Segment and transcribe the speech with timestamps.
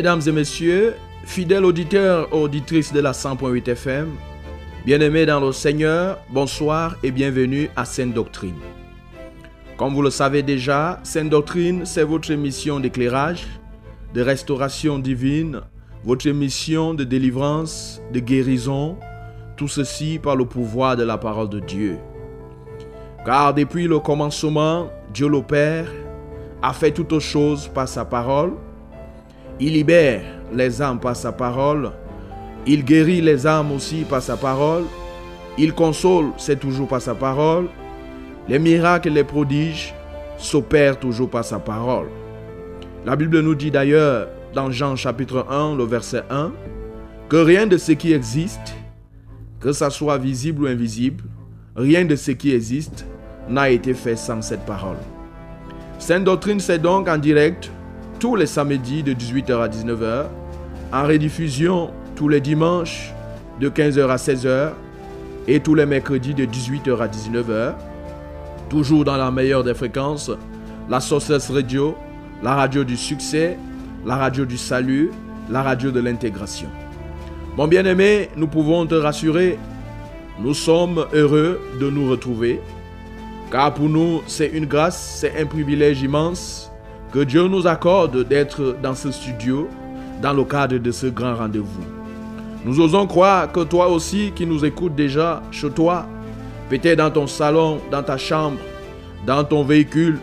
[0.00, 4.08] Mesdames et messieurs, fidèles auditeurs auditrices de la 100.8 FM,
[4.86, 8.56] bien-aimés dans le Seigneur, bonsoir et bienvenue à Sainte Doctrine.
[9.76, 13.46] Comme vous le savez déjà, Sainte Doctrine, c'est votre émission d'éclairage,
[14.14, 15.60] de restauration divine,
[16.02, 18.96] votre émission de délivrance, de guérison,
[19.58, 21.98] tout ceci par le pouvoir de la parole de Dieu.
[23.26, 25.92] Car depuis le commencement, Dieu le Père
[26.62, 28.52] a fait toutes choses par sa parole
[29.60, 30.22] il libère
[30.52, 31.92] les âmes par sa parole.
[32.66, 34.84] Il guérit les âmes aussi par sa parole.
[35.58, 37.66] Il console, c'est toujours par sa parole.
[38.48, 39.94] Les miracles et les prodiges
[40.38, 42.08] s'opèrent toujours par sa parole.
[43.04, 46.52] La Bible nous dit d'ailleurs dans Jean chapitre 1, le verset 1,
[47.28, 48.74] que rien de ce qui existe,
[49.60, 51.24] que ça soit visible ou invisible,
[51.76, 53.06] rien de ce qui existe
[53.48, 54.96] n'a été fait sans cette parole.
[55.98, 57.70] Sainte doctrine, c'est donc en direct
[58.20, 60.26] tous les samedis de 18h à 19h,
[60.92, 63.14] en rediffusion tous les dimanches
[63.60, 64.72] de 15h à 16h
[65.48, 67.72] et tous les mercredis de 18h à 19h,
[68.68, 70.30] toujours dans la meilleure des fréquences,
[70.90, 71.96] la Sources Radio,
[72.42, 73.56] la radio du succès,
[74.04, 75.10] la radio du salut,
[75.50, 76.68] la radio de l'intégration.
[77.56, 79.58] Mon bien-aimé, nous pouvons te rassurer,
[80.38, 82.60] nous sommes heureux de nous retrouver,
[83.50, 86.69] car pour nous, c'est une grâce, c'est un privilège immense
[87.12, 89.68] que Dieu nous accorde d'être dans ce studio
[90.22, 91.84] dans le cadre de ce grand rendez-vous.
[92.64, 96.06] Nous osons croire que toi aussi qui nous écoutes déjà chez toi,
[96.68, 98.58] peut-être dans ton salon, dans ta chambre,
[99.26, 100.18] dans ton véhicule,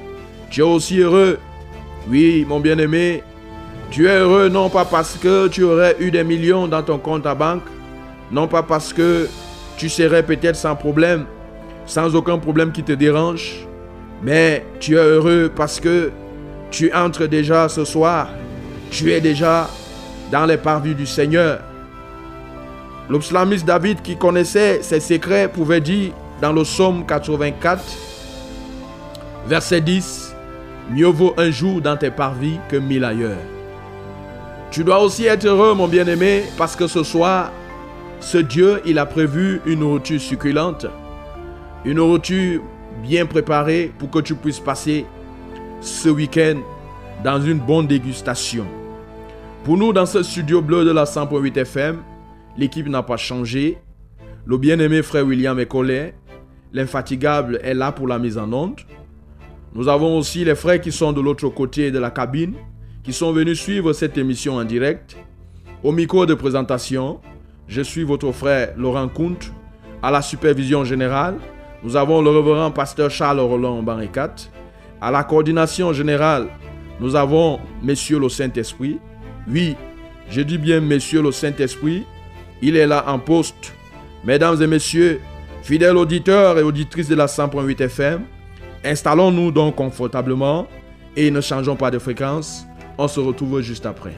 [0.49, 1.39] tu es aussi heureux.
[2.09, 3.23] Oui, mon bien-aimé,
[3.89, 7.25] tu es heureux non pas parce que tu aurais eu des millions dans ton compte
[7.25, 7.63] à banque,
[8.31, 9.27] non pas parce que
[9.77, 11.25] tu serais peut-être sans problème,
[11.85, 13.67] sans aucun problème qui te dérange,
[14.23, 16.11] mais tu es heureux parce que
[16.71, 18.29] tu entres déjà ce soir.
[18.91, 19.69] Tu es déjà
[20.31, 21.59] dans les parvis du Seigneur.
[23.09, 26.11] L'obslamiste David qui connaissait ses secrets pouvait dire
[26.41, 27.81] dans le psaume 84,
[29.47, 30.35] verset 10,
[30.89, 33.37] Mieux vaut un jour dans tes parvis que mille ailleurs.
[34.71, 37.51] Tu dois aussi être heureux, mon bien-aimé, parce que ce soir,
[38.19, 40.85] ce Dieu, il a prévu une nourriture succulente,
[41.85, 42.61] une nourriture
[43.03, 45.05] bien préparée pour que tu puisses passer
[45.81, 46.57] ce week-end
[47.23, 48.65] dans une bonne dégustation.
[49.63, 51.97] Pour nous, dans ce studio bleu de la 100.8 FM,
[52.57, 53.77] l'équipe n'a pas changé.
[54.45, 56.13] Le bien-aimé frère William collé.
[56.73, 58.79] L'infatigable est là pour la mise en onde.
[59.73, 62.55] Nous avons aussi les frères qui sont de l'autre côté de la cabine,
[63.03, 65.17] qui sont venus suivre cette émission en direct.
[65.83, 67.19] Au micro de présentation,
[67.67, 69.37] je suis votre frère Laurent Kunt.
[70.01, 71.35] À la supervision générale,
[71.83, 74.35] nous avons le révérend pasteur Charles Roland Barricat.
[74.99, 76.47] À la coordination générale,
[76.99, 78.99] nous avons Monsieur le Saint-Esprit.
[79.47, 79.75] Oui,
[80.29, 82.03] je dis bien Monsieur le Saint-Esprit.
[82.61, 83.73] Il est là en poste.
[84.23, 85.21] Mesdames et messieurs,
[85.61, 88.21] fidèles auditeurs et auditrices de la 100.8 FM,
[88.83, 90.67] installons-nous donc confortablement
[91.15, 92.65] et ne changeons pas de fréquence.
[92.97, 94.15] On se retrouve juste après.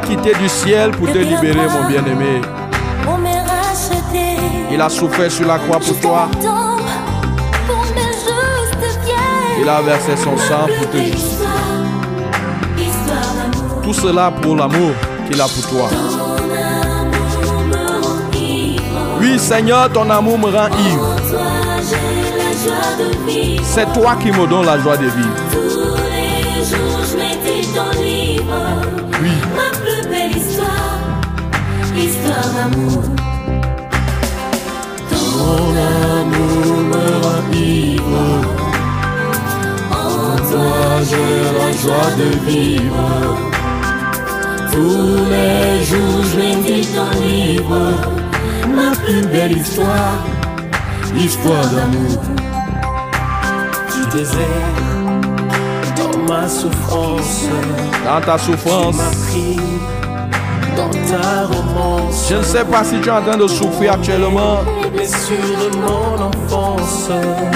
[0.00, 2.40] Quitté du ciel pour te libérer, mon bien-aimé.
[4.70, 6.28] Il a souffert sur la croix pour toi.
[9.60, 11.46] Il a versé son sang pour te justifier.
[13.82, 14.92] Tout cela pour l'amour
[15.28, 15.88] qu'il a pour toi.
[19.20, 21.16] Oui, Seigneur, ton amour me rend ivre.
[23.62, 25.77] C'est toi qui me donnes la joie de vivre.
[32.54, 33.02] D'amour.
[35.10, 35.74] Ton
[36.20, 38.26] amour me rend ivre.
[39.90, 43.08] En toi, j'ai la joie de vivre.
[44.72, 47.82] Tous les jours, je médite ton livre.
[48.74, 50.18] Ma plus belle histoire,
[51.16, 52.20] histoire d'amour.
[53.92, 54.74] du désert,
[55.96, 57.48] dans ma souffrance,
[58.04, 58.96] dans ta souffrance.
[58.96, 59.58] m'a pris
[60.78, 64.58] dans ta romance, Je ne sais pas si tu es en train de souffrir actuellement.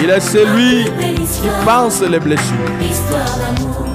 [0.02, 2.56] Il est celui qui pense les blessures.
[2.80, 3.86] histoire d'amour.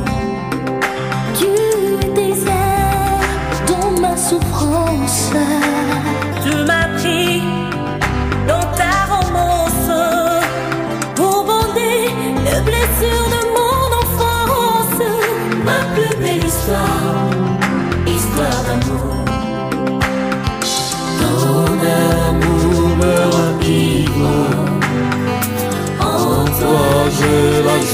[1.38, 2.54] Du désert,
[3.68, 5.32] dans ma souffrance.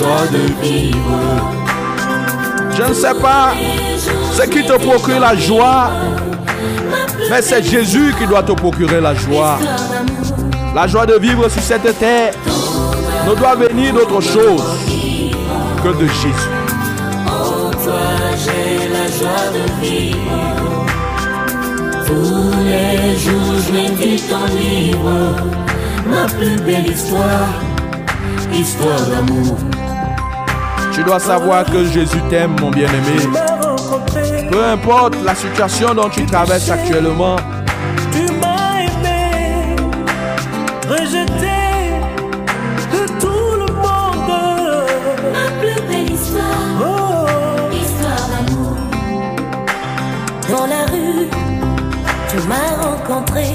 [0.01, 1.19] De vivre.
[2.75, 3.53] Je ne sais pas
[4.33, 5.91] ce qui te procure la joie,
[7.29, 9.59] mais c'est Jésus qui doit te procurer la joie.
[10.73, 12.33] La joie de vivre sur cette terre
[13.27, 14.63] ne doit venir d'autre chose
[15.83, 16.49] que de Jésus.
[17.27, 18.01] En toi,
[18.43, 20.87] j'ai la joie de vivre.
[22.07, 25.35] Tous les jours, je médite ton livre.
[26.09, 27.61] Ma plus belle histoire,
[28.51, 29.57] histoire d'amour.
[30.93, 33.27] Tu dois savoir que Jésus t'aime, mon bien-aimé.
[33.31, 37.35] m'as rencontré, Peu importe la situation dont tu traverses actuellement,
[38.11, 39.75] tu m'as aimé,
[40.87, 41.57] rejeté
[42.93, 44.85] de tout le monde.
[45.33, 48.77] Ma plus belle histoire, Oh, histoire d'amour.
[50.49, 51.27] Dans la rue,
[52.29, 53.45] tu m'as rencontré.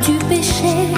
[0.00, 0.94] Tu péchais,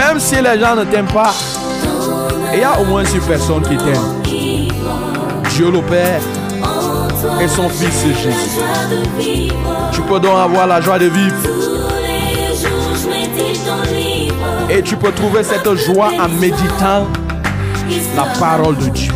[0.00, 1.34] même si les gens ne t'aiment pas,
[2.54, 4.22] il y a au moins une personne qui t'aime.
[5.50, 6.22] Dieu le Père
[7.40, 9.52] et son Fils Jésus.
[9.92, 11.36] Tu peux donc avoir la joie de vivre
[14.70, 17.06] et tu peux trouver cette joie en méditant
[18.16, 19.12] la parole de Dieu.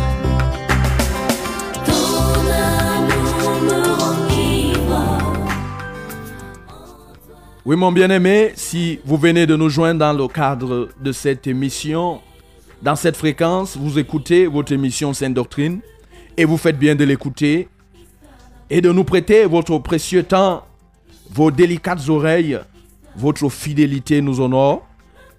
[7.67, 12.21] Oui, mon bien-aimé, si vous venez de nous joindre dans le cadre de cette émission,
[12.83, 15.79] dans cette fréquence, vous écoutez votre émission Sainte Doctrine
[16.37, 17.67] et vous faites bien de l'écouter
[18.69, 20.63] et de nous prêter votre précieux temps,
[21.31, 22.59] vos délicates oreilles,
[23.15, 24.85] votre fidélité nous honore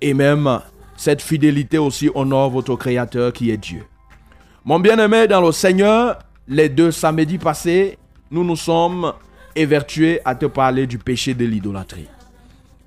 [0.01, 0.61] et même
[0.97, 3.85] cette fidélité aussi honore votre Créateur qui est Dieu.
[4.65, 6.19] Mon bien-aimé dans le Seigneur,
[6.49, 7.99] les deux samedis passés,
[8.33, 9.13] nous nous sommes
[9.55, 12.09] évertués à te parler du péché de l'idolâtrie.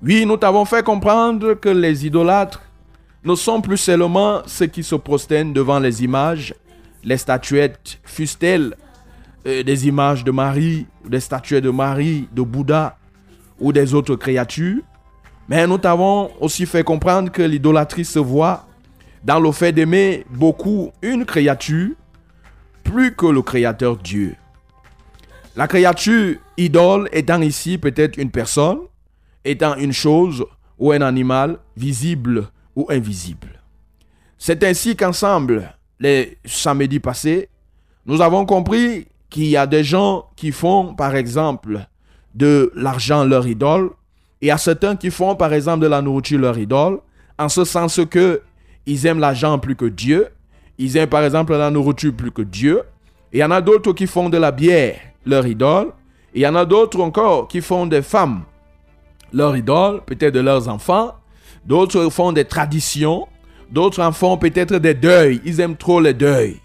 [0.02, 2.62] Oui, nous t'avons fait comprendre que les idolâtres
[3.22, 6.54] ne sont plus seulement ceux qui se prosternent devant les images,
[7.04, 8.74] les statuettes, fussent-elles
[9.46, 12.96] euh, des images de Marie, des statuettes de Marie, de Bouddha
[13.58, 14.80] ou des autres créatures,
[15.50, 18.66] mais nous t'avons aussi fait comprendre que l'idolâtrie se voit
[19.22, 21.90] dans le fait d'aimer beaucoup une créature
[22.84, 24.34] plus que le créateur Dieu.
[25.56, 28.78] La créature idole étant ici peut-être une personne,
[29.44, 30.44] étant une chose
[30.78, 33.60] ou un animal visible ou invisible.
[34.38, 37.48] C'est ainsi qu'ensemble, les samedis passés,
[38.06, 41.86] nous avons compris qu'il y a des gens qui font, par exemple,
[42.34, 43.90] de l'argent leur idole,
[44.42, 47.00] et a certains qui font, par exemple, de la nourriture leur idole,
[47.38, 48.40] en ce sens que
[48.86, 50.28] ils aiment l'argent plus que Dieu,
[50.78, 52.82] ils aiment, par exemple, la nourriture plus que Dieu,
[53.32, 55.88] et il y en a d'autres qui font de la bière leur idole,
[56.34, 58.44] et il y en a d'autres encore qui font des femmes
[59.32, 61.14] leur idole, peut-être de leurs enfants,
[61.64, 63.26] d'autres font des traditions,
[63.70, 66.56] d'autres en font peut-être des deuils, ils aiment trop les deuils.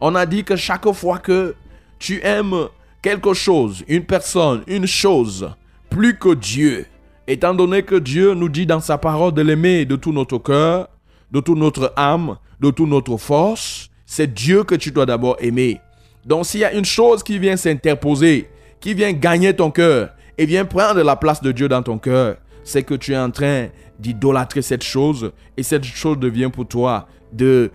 [0.00, 1.54] On a dit que chaque fois que
[1.98, 2.68] tu aimes
[3.02, 5.50] quelque chose, une personne, une chose,
[5.88, 6.86] plus que Dieu,
[7.26, 10.88] étant donné que Dieu nous dit dans sa parole de l'aimer de tout notre cœur,
[11.30, 15.80] de toute notre âme, de toute notre force, c'est Dieu que tu dois d'abord aimer.
[16.24, 18.48] Donc s'il y a une chose qui vient s'interposer,
[18.80, 20.10] qui vient gagner ton cœur
[20.40, 23.30] et vient prendre la place de Dieu dans ton cœur, c'est que tu es en
[23.30, 23.66] train
[23.98, 27.70] d'idolâtrer cette chose et cette chose devient pour toi de,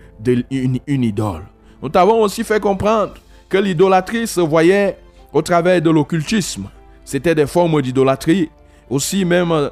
[0.50, 1.44] une, une idole.
[1.80, 3.14] Nous t'avons aussi fait comprendre
[3.50, 4.98] que l'idolâtrie se voyait
[5.32, 6.68] au travers de l'occultisme.
[7.04, 8.50] C'était des formes d'idolâtrie,
[8.90, 9.70] aussi même euh,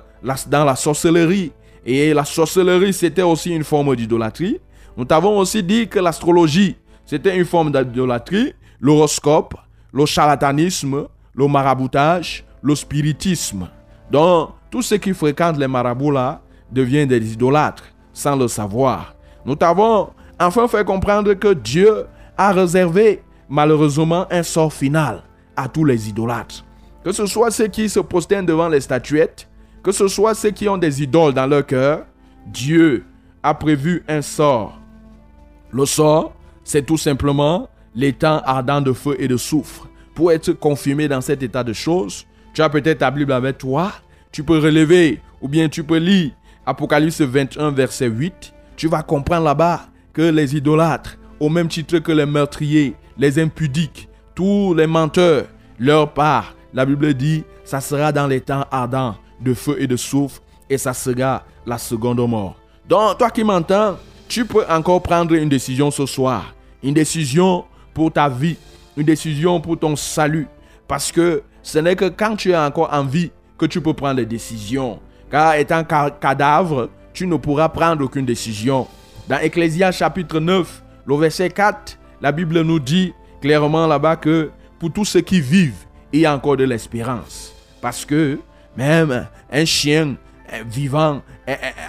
[0.48, 1.52] dans la sorcellerie.
[1.88, 4.60] Et la sorcellerie, c'était aussi une forme d'idolâtrie.
[4.96, 6.76] Nous t'avons aussi dit que l'astrologie,
[7.08, 9.56] c'était une forme d'idolâtrie, l'horoscope,
[9.92, 13.70] le charlatanisme, le maraboutage, le spiritisme.
[14.10, 16.42] Donc, tous ceux qui fréquentent les marabouts là
[16.72, 19.16] deviennent des idolâtres sans le savoir.
[19.46, 22.06] Nous t'avons enfin fait comprendre que Dieu
[22.38, 25.24] a réservé malheureusement un sort final
[25.56, 26.66] à tous les idolâtres.
[27.04, 29.48] Que ce soit ceux qui se prosternent devant les statuettes,
[29.84, 32.06] que ce soit ceux qui ont des idoles dans leur cœur,
[32.48, 33.06] Dieu
[33.44, 34.80] a prévu un sort.
[35.72, 39.90] Le sort, c'est tout simplement l'état ardent de feu et de soufre.
[40.16, 43.92] Pour être confirmé dans cet état de choses, tu as peut-être ta Bible avec toi,
[44.32, 46.32] tu peux relever ou bien tu peux lire
[46.66, 48.54] Apocalypse 21, verset 8.
[48.78, 49.82] Tu vas comprendre là-bas
[50.14, 55.46] que les idolâtres, au même titre que les meurtriers, les impudiques, tous les menteurs,
[55.78, 59.98] leur part, la Bible dit, ça sera dans les temps ardents de feu et de
[59.98, 62.56] soufre, et ça sera la seconde mort.
[62.88, 66.54] Donc, toi qui m'entends, tu peux encore prendre une décision ce soir.
[66.82, 68.58] Une décision pour ta vie,
[68.98, 70.48] une décision pour ton salut.
[70.88, 74.18] Parce que ce n'est que quand tu es encore en vie que tu peux prendre
[74.18, 75.00] des décisions.
[75.32, 78.88] Car étant cadavre, tu ne pourras prendre aucune décision.
[79.28, 84.92] Dans Ecclésias chapitre 9, le verset 4, la Bible nous dit clairement là-bas que pour
[84.92, 87.54] tous ceux qui vivent, il y a encore de l'espérance.
[87.82, 88.40] Parce que
[88.78, 90.16] même un chien
[90.68, 91.22] vivant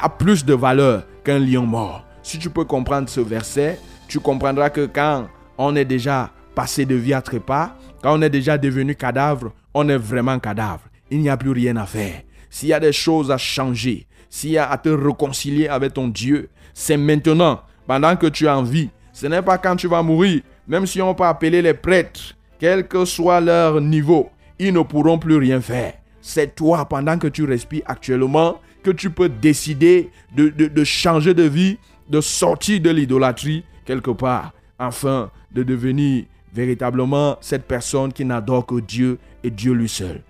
[0.00, 2.06] a plus de valeur qu'un lion mort.
[2.22, 3.78] Si tu peux comprendre ce verset,
[4.08, 5.26] tu comprendras que quand
[5.58, 9.88] on est déjà passé de vie à trépas, quand on est déjà devenu cadavre, on
[9.88, 10.84] est vraiment cadavre.
[11.10, 12.22] Il n'y a plus rien à faire.
[12.48, 16.08] S'il y a des choses à changer, s'il y a à te réconcilier avec ton
[16.08, 18.90] Dieu, c'est maintenant, pendant que tu es en vie.
[19.12, 20.40] Ce n'est pas quand tu vas mourir.
[20.66, 25.18] Même si on peut appeler les prêtres, quel que soit leur niveau, ils ne pourront
[25.18, 25.94] plus rien faire.
[26.22, 31.42] C'est toi, pendant que tu respires actuellement, que tu peux décider de, de changer de
[31.42, 31.78] vie,
[32.08, 38.80] de sortir de l'idolâtrie quelque part, afin de devenir véritablement cette personne qui n'adore que
[38.80, 40.22] Dieu et Dieu lui seul.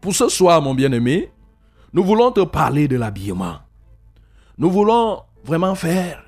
[0.00, 1.30] Pour ce soir, mon bien-aimé,
[1.94, 3.58] nous voulons te parler de l'habillement.
[4.58, 6.24] Nous voulons vraiment faire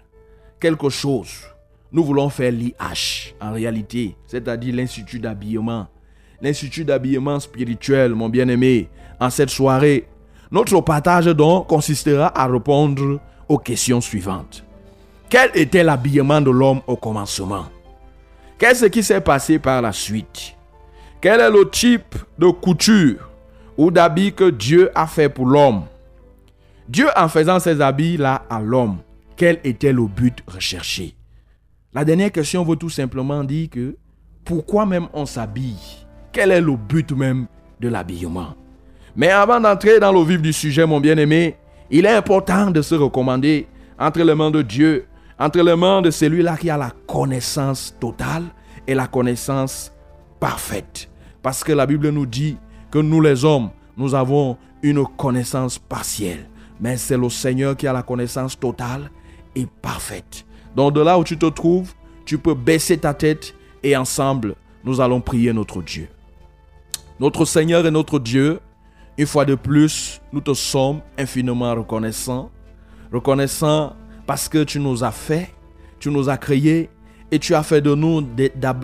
[0.59, 1.45] quelque chose.
[1.93, 5.89] Nous voulons faire l'IH en réalité, c'est-à-dire l'Institut d'habillement.
[6.41, 8.89] L'Institut d'habillement spirituel, mon bien-aimé,
[9.21, 10.09] en cette soirée.
[10.51, 14.65] Notre partage donc consistera à répondre aux questions suivantes.
[15.29, 17.67] Quel était l'habillement de l'homme au commencement?
[18.59, 20.56] Qu'est-ce qui s'est passé par la suite?
[21.21, 23.31] Quel est le type de couture
[23.77, 25.85] ou d'habit que Dieu a fait pour l'homme?
[26.89, 28.99] Dieu en faisant ces habits-là à l'homme,
[29.37, 31.15] quel était le but recherché?
[31.95, 33.97] La dernière question veut tout simplement dire que
[34.45, 36.05] pourquoi même on s'habille?
[36.33, 37.47] Quel est le but même
[37.81, 38.55] de l'habillement?
[39.17, 41.57] Mais avant d'entrer dans le vif du sujet, mon bien-aimé,
[41.91, 43.67] il est important de se recommander
[43.99, 45.07] entre les mains de Dieu,
[45.39, 48.45] entre les mains de celui-là qui a la connaissance totale
[48.87, 49.91] et la connaissance
[50.47, 51.11] parfaite.
[51.43, 52.57] Parce que la Bible nous dit
[52.91, 56.47] que nous les hommes, nous avons une connaissance partielle
[56.81, 59.11] mais c'est le Seigneur qui a la connaissance totale
[59.55, 60.45] et parfaite.
[60.75, 65.01] Donc de là où tu te trouves, tu peux baisser ta tête et ensemble, nous
[65.01, 66.09] allons prier notre Dieu.
[67.19, 68.61] Notre Seigneur et notre Dieu,
[69.17, 72.51] une fois de plus, nous te sommes infiniment reconnaissants.
[73.13, 73.95] Reconnaissants
[74.27, 75.55] parce que tu nous as fait,
[75.99, 76.91] tu nous as créés
[77.31, 78.21] et tu as fait de nous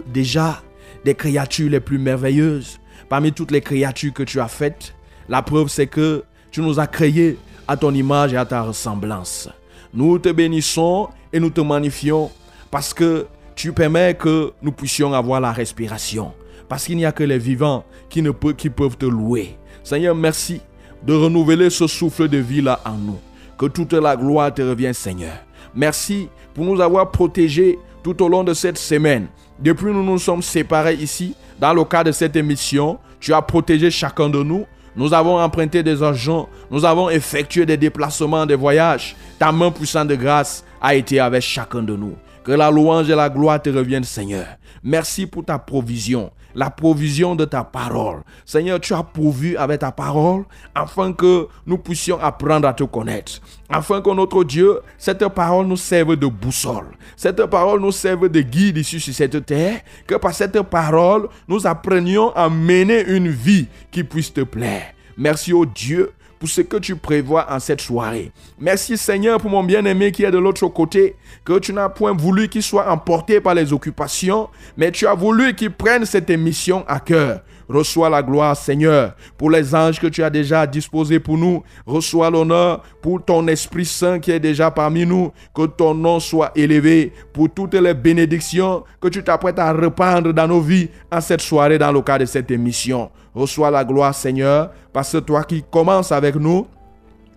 [0.07, 0.63] déjà
[1.05, 2.79] des créatures les plus merveilleuses
[3.09, 4.95] parmi toutes les créatures que tu as faites.
[5.29, 9.49] La preuve, c'est que tu nous as créés à ton image et à ta ressemblance.
[9.95, 12.31] Nous te bénissons et nous te magnifions
[12.71, 16.33] parce que tu permets que nous puissions avoir la respiration.
[16.69, 19.57] Parce qu'il n'y a que les vivants qui, ne peuvent, te louer.
[19.85, 20.61] Seigneur, merci
[21.07, 23.19] de renouveler ce souffle de vie là en nous.
[23.59, 25.35] Que toute la gloire te revienne, Seigneur.
[25.75, 29.27] Merci pour nous avoir protégés tout au long de cette semaine.
[29.63, 33.93] Depuis nous nous sommes séparés ici, dans le cadre de cette émission, tu as protégé
[33.93, 34.67] chacun de nous.
[34.97, 36.49] Nous avons emprunté des argents.
[36.69, 39.15] Nous avons effectué des déplacements, des voyages.
[39.39, 42.17] Ta main puissante de grâce a été avec chacun de nous.
[42.43, 44.47] Que la louange et la gloire te reviennent, Seigneur.
[44.83, 46.33] Merci pour ta provision.
[46.55, 48.23] La provision de ta parole.
[48.45, 50.45] Seigneur, tu as pourvu avec ta parole
[50.75, 53.41] afin que nous puissions apprendre à te connaître.
[53.69, 56.97] Afin que notre Dieu, cette parole nous serve de boussole.
[57.17, 59.81] Cette parole nous serve de guide ici sur cette terre.
[60.07, 64.93] Que par cette parole, nous apprenions à mener une vie qui puisse te plaire.
[65.17, 66.13] Merci au Dieu
[66.43, 68.33] pour ce que tu prévois en cette soirée.
[68.59, 72.49] Merci Seigneur pour mon bien-aimé qui est de l'autre côté, que tu n'as point voulu
[72.49, 76.99] qu'il soit emporté par les occupations, mais tu as voulu qu'il prenne cette émission à
[76.99, 77.43] cœur.
[77.73, 81.63] Reçois la gloire, Seigneur, pour les anges que tu as déjà disposés pour nous.
[81.87, 85.33] Reçois l'honneur pour ton Esprit Saint qui est déjà parmi nous.
[85.55, 90.47] Que ton nom soit élevé pour toutes les bénédictions que tu t'apprêtes à répandre dans
[90.47, 93.11] nos vies en cette soirée dans le cadre de cette émission.
[93.35, 96.67] Reçois la gloire, Seigneur, parce que toi qui commences avec nous,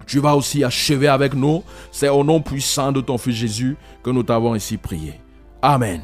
[0.05, 1.63] tu vas aussi achever avec nous.
[1.93, 5.13] C'est au nom puissant de ton Fils Jésus que nous t'avons ici prié.
[5.61, 6.01] Amen.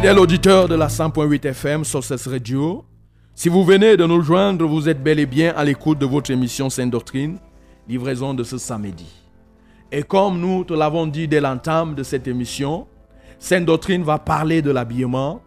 [0.00, 2.86] Fidèle auditeur de la 100.8 FM Sources Radio,
[3.34, 6.30] si vous venez de nous joindre, vous êtes bel et bien à l'écoute de votre
[6.30, 7.36] émission Sainte Doctrine,
[7.86, 9.04] livraison de ce samedi.
[9.92, 12.86] Et comme nous te l'avons dit dès l'entame de cette émission,
[13.38, 15.42] Sainte Doctrine va parler de l'habillement.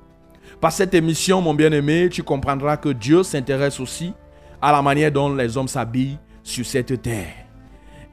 [0.62, 4.14] Par cette émission, mon bien-aimé, tu comprendras que Dieu s'intéresse aussi
[4.62, 7.48] à la manière dont les hommes s'habillent sur cette terre.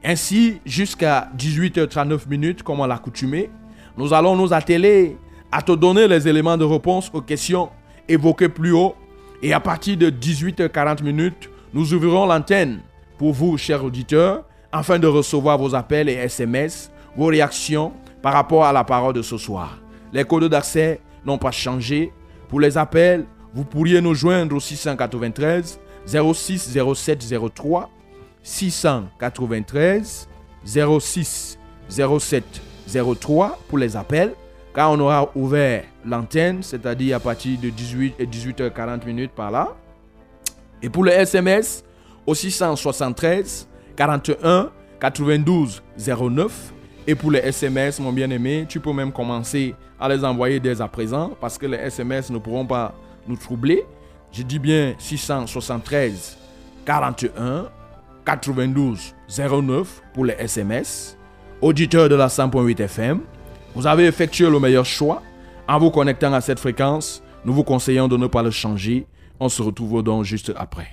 [0.03, 3.51] Ainsi, jusqu'à 18h39 minutes, comme on l'a coutumé,
[3.95, 5.17] nous allons nous atteler
[5.51, 7.69] à te donner les éléments de réponse aux questions
[8.07, 8.95] évoquées plus haut.
[9.43, 12.81] Et à partir de 18h40 minutes, nous ouvrirons l'antenne
[13.17, 17.91] pour vous, chers auditeurs, afin de recevoir vos appels et SMS, vos réactions
[18.21, 19.79] par rapport à la parole de ce soir.
[20.13, 22.11] Les codes d'accès n'ont pas changé.
[22.47, 27.89] Pour les appels, vous pourriez nous joindre au 693 06 07 03
[28.43, 30.27] 693
[30.65, 32.61] 06 07
[33.19, 34.33] 03 pour les appels
[34.73, 39.75] quand on aura ouvert l'antenne, c'est-à-dire à partir de 18 et 18h40 minutes par là.
[40.81, 41.83] Et pour le SMS,
[42.25, 46.73] au 673 41 92 09.
[47.07, 50.87] Et pour les SMS, mon bien-aimé, tu peux même commencer à les envoyer dès à
[50.87, 52.93] présent parce que les SMS ne pourront pas
[53.27, 53.83] nous troubler.
[54.31, 56.37] Je dis bien 673
[56.85, 57.65] 41
[58.25, 61.17] 92 09 pour les SMS.
[61.61, 63.21] Auditeur de la 100.8 FM,
[63.75, 65.21] vous avez effectué le meilleur choix.
[65.67, 69.07] En vous connectant à cette fréquence, nous vous conseillons de ne pas le changer.
[69.39, 70.87] On se retrouve donc juste après.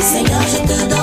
[0.00, 0.98] Seigneur, je te donne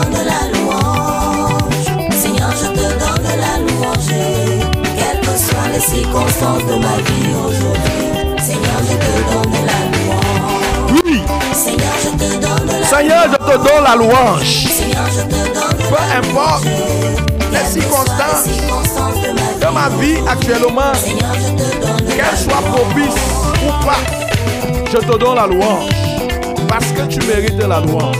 [11.65, 14.67] Seigneur, je te donne la louange.
[15.89, 16.65] Peu importe
[17.51, 18.47] les circonstances
[19.59, 20.17] de ma vie.
[20.27, 20.91] actuellement,
[22.07, 23.21] qu'elles soient propices
[23.63, 23.97] ou pas,
[24.91, 25.89] je te donne la louange.
[26.67, 28.15] Parce que tu mérites la louange.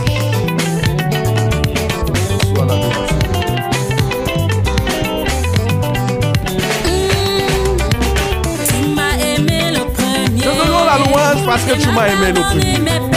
[2.54, 2.96] Sois la louange.
[10.36, 13.15] Je te donne la louange parce que tu m'as aimé le premier.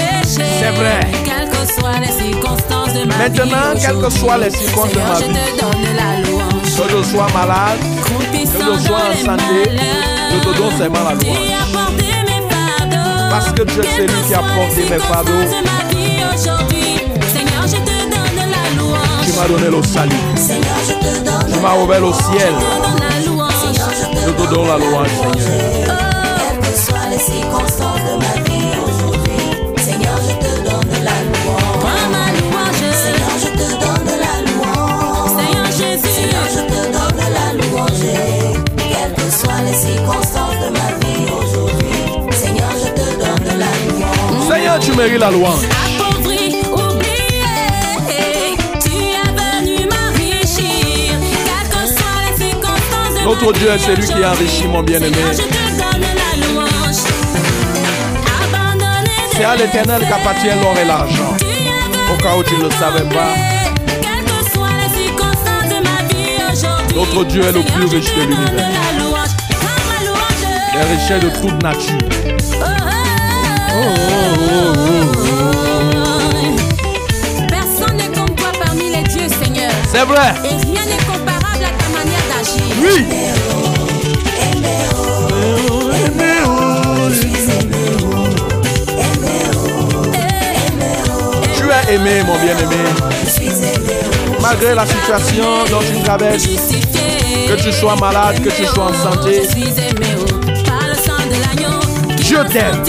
[0.60, 1.00] C'est vrai.
[1.26, 3.82] Quelles que soient les circonstances de ma Maintenant, vie.
[3.82, 6.69] quelles que soient les circonstances de ma vie, je te donne la louange.
[6.78, 9.60] que je sois malade, que je sois en santé,
[10.32, 11.50] je te donne seulement la louange.
[13.30, 15.32] Parce que tu es celui qui a porté mes fardeaux.
[15.32, 16.95] De ma vie aujourd'hui.
[17.34, 19.26] Seigneur, je te donne la louange.
[19.26, 20.24] Tu m'as donné le salut.
[21.54, 22.54] Tu m'as ouvert le ciel.
[22.54, 23.54] Je te donne la louange.
[24.26, 25.88] Je te donne la louange, Seigneur.
[44.89, 45.62] Tu mérites la louange.
[53.23, 55.15] Notre Dieu est celui qui enrichit mon bien-aimé.
[59.32, 61.38] C'est à l'éternel qu'appartient l'or et l'argent.
[62.12, 63.36] Au cas où tu ne le savais pas.
[66.95, 68.69] Notre Dieu est le plus riche de l'univers.
[70.73, 72.18] les richesses de toute nature.
[73.81, 73.83] Oh,
[77.47, 79.71] Personne n'est comme toi parmi les dieux, Seigneur.
[79.89, 80.33] C'est vrai.
[80.43, 82.63] Et rien n'est comparable à ta manière d'agir.
[82.83, 83.05] Oui.
[86.45, 86.69] oh.
[91.55, 92.83] Tu es aimé, mon bien-aimé.
[94.41, 99.43] Malgré la situation dont tu traverses, que tu sois malade, que tu sois en santé,
[102.21, 102.83] je t'aime.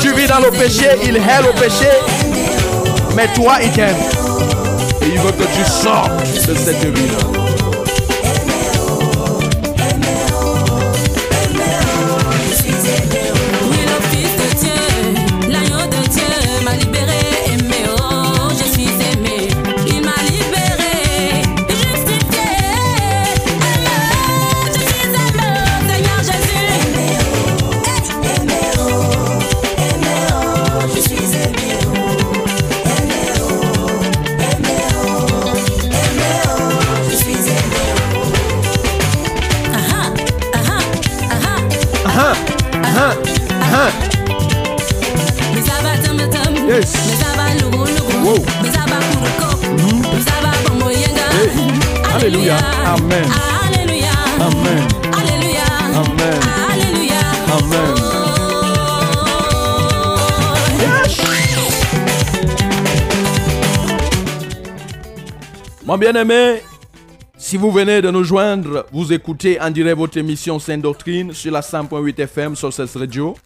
[0.00, 1.90] Tu vis dans le péché, il hait le péché,
[3.14, 3.96] mais toi, il t'aime.
[5.02, 6.10] Et il veut que tu sortes
[6.46, 7.39] de cette vie-là.
[66.00, 66.62] Mon bien-aimé,
[67.36, 71.52] si vous venez de nous joindre, vous écoutez en direct votre émission Sainte Doctrine sur
[71.52, 73.36] la 100.8 FM sur cette radio,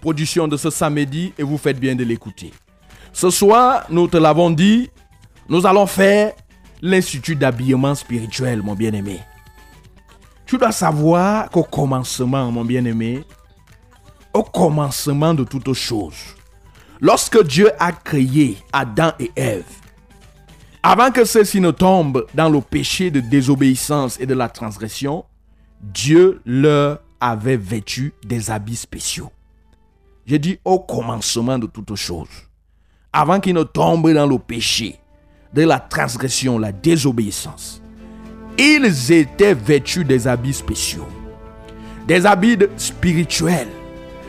[0.00, 2.50] production de ce samedi, et vous faites bien de l'écouter.
[3.12, 4.90] Ce soir, nous te l'avons dit,
[5.48, 6.32] nous allons faire
[6.82, 9.20] l'institut d'habillement spirituel, mon bien-aimé.
[10.46, 13.22] Tu dois savoir qu'au commencement, mon bien-aimé,
[14.34, 16.34] au commencement de toutes choses,
[17.00, 19.79] lorsque Dieu a créé Adam et Ève,
[20.82, 25.24] avant que ceux-ci ne tombent dans le péché de désobéissance et de la transgression,
[25.80, 29.30] Dieu leur avait vêtu des habits spéciaux.
[30.26, 32.28] J'ai dit au commencement de toutes choses,
[33.12, 34.98] avant qu'ils ne tombent dans le péché
[35.52, 37.82] de la transgression, la désobéissance,
[38.58, 41.08] ils étaient vêtus des habits spéciaux,
[42.06, 43.68] des habits spirituels,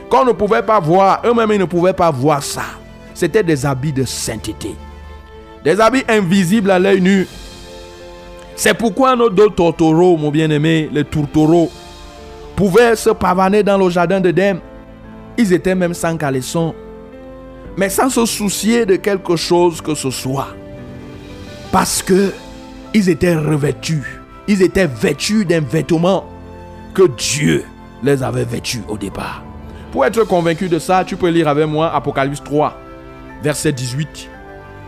[0.10, 2.66] qu'on ne pouvait pas voir, eux-mêmes ils ne pouvaient pas voir ça.
[3.14, 4.76] C'était des habits de sainteté,
[5.64, 7.28] des habits invisibles à l'œil nu.
[8.56, 11.72] C'est pourquoi nos deux tourtereaux, mon bien-aimé, les tourtereaux,
[12.56, 14.60] pouvaient se pavaner dans le jardin d'Éden.
[15.38, 16.76] Ils étaient même sans caleçon,
[17.78, 20.50] mais sans se soucier de quelque chose que ce soit.
[21.72, 22.34] Parce que
[22.94, 26.26] ils étaient revêtus, ils étaient vêtus d'un vêtement
[26.94, 27.64] que Dieu
[28.04, 29.44] les avait vêtus au départ.
[29.92, 32.78] Pour être convaincu de ça, tu peux lire avec moi Apocalypse 3,
[33.42, 34.30] verset 18.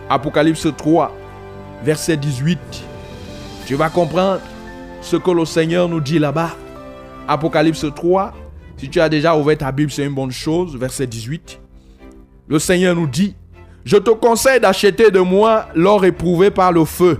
[0.09, 1.15] Apocalypse 3,
[1.83, 2.59] verset 18.
[3.65, 4.41] Tu vas comprendre
[5.01, 6.51] ce que le Seigneur nous dit là-bas.
[7.27, 8.33] Apocalypse 3,
[8.77, 10.75] si tu as déjà ouvert ta Bible, c'est une bonne chose.
[10.77, 11.59] Verset 18.
[12.47, 13.35] Le Seigneur nous dit,
[13.85, 17.19] je te conseille d'acheter de moi l'or éprouvé par le feu.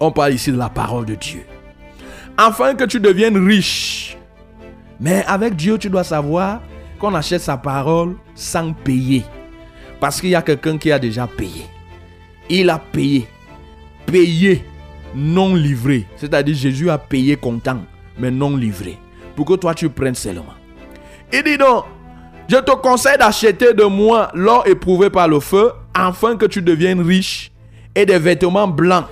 [0.00, 1.42] On parle ici de la parole de Dieu.
[2.36, 4.16] Afin que tu deviennes riche.
[4.98, 6.60] Mais avec Dieu, tu dois savoir
[6.98, 9.24] qu'on achète sa parole sans payer.
[10.00, 11.66] Parce qu'il y a quelqu'un qui a déjà payé.
[12.48, 13.28] Il a payé.
[14.06, 14.64] Payé,
[15.14, 16.06] non livré.
[16.16, 17.82] C'est-à-dire Jésus a payé content,
[18.18, 18.98] mais non livré.
[19.36, 20.54] Pour que toi tu prennes seulement.
[21.32, 21.84] Il dit donc,
[22.48, 27.00] je te conseille d'acheter de moi l'or éprouvé par le feu, afin que tu deviennes
[27.00, 27.52] riche,
[27.94, 29.06] et des vêtements blancs,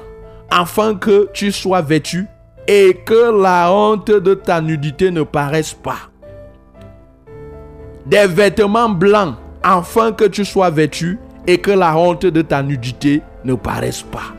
[0.50, 2.26] afin que tu sois vêtu,
[2.66, 6.10] et que la honte de ta nudité ne paraisse pas.
[8.06, 13.22] Des vêtements blancs, afin que tu sois vêtu, et que la honte de ta nudité
[13.44, 14.34] ne paraisse pas.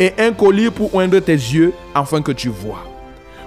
[0.00, 2.84] Et un collier pour oindre tes yeux, afin que tu vois.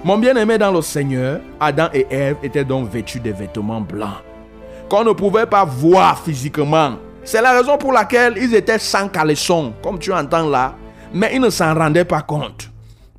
[0.04, 4.22] Mon bien-aimé dans le Seigneur, Adam et Ève étaient donc vêtus des vêtements blancs
[4.88, 6.96] qu'on ne pouvait pas voir physiquement.
[7.22, 10.74] C'est la raison pour laquelle ils étaient sans caleçon, comme tu entends là,
[11.12, 12.70] mais ils ne s'en rendaient pas compte.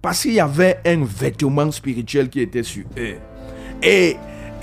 [0.01, 3.17] Parce qu'il y avait un vêtement spirituel qui était sur eux.
[3.83, 4.17] Et,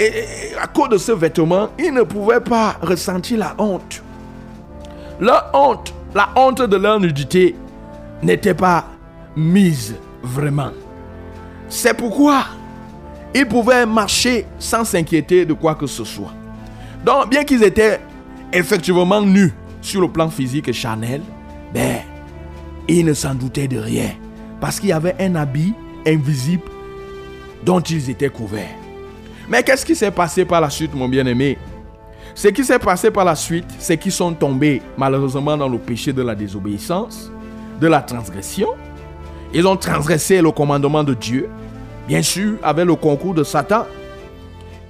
[0.05, 4.03] et- à cause de ce vêtement, ils ne pouvaient pas ressentir la honte.
[5.21, 7.55] Leur honte, la honte de leur nudité
[8.23, 8.85] n'était pas
[9.37, 10.71] mise vraiment.
[11.69, 12.45] C'est pourquoi
[13.35, 16.33] ils pouvaient marcher sans s'inquiéter de quoi que ce soit.
[17.05, 18.01] Donc, bien qu'ils étaient
[18.53, 21.21] effectivement nus sur le plan physique et charnel,
[21.75, 21.99] ben,
[22.89, 24.11] ils ne s'en doutaient de rien.
[24.61, 25.75] Parce qu'il y avait un habit
[26.07, 26.63] invisible
[27.65, 28.75] dont ils étaient couverts.
[29.49, 31.59] Mais qu'est-ce qui s'est passé par la suite, mon bien-aimé?
[32.35, 36.13] Ce qui s'est passé par la suite, c'est qu'ils sont tombés malheureusement dans le péché
[36.13, 37.31] de la désobéissance,
[37.81, 38.69] de la transgression.
[39.55, 41.49] Ils ont transgressé le commandement de Dieu.
[42.07, 43.87] bien sûr, avec le concours de Satan.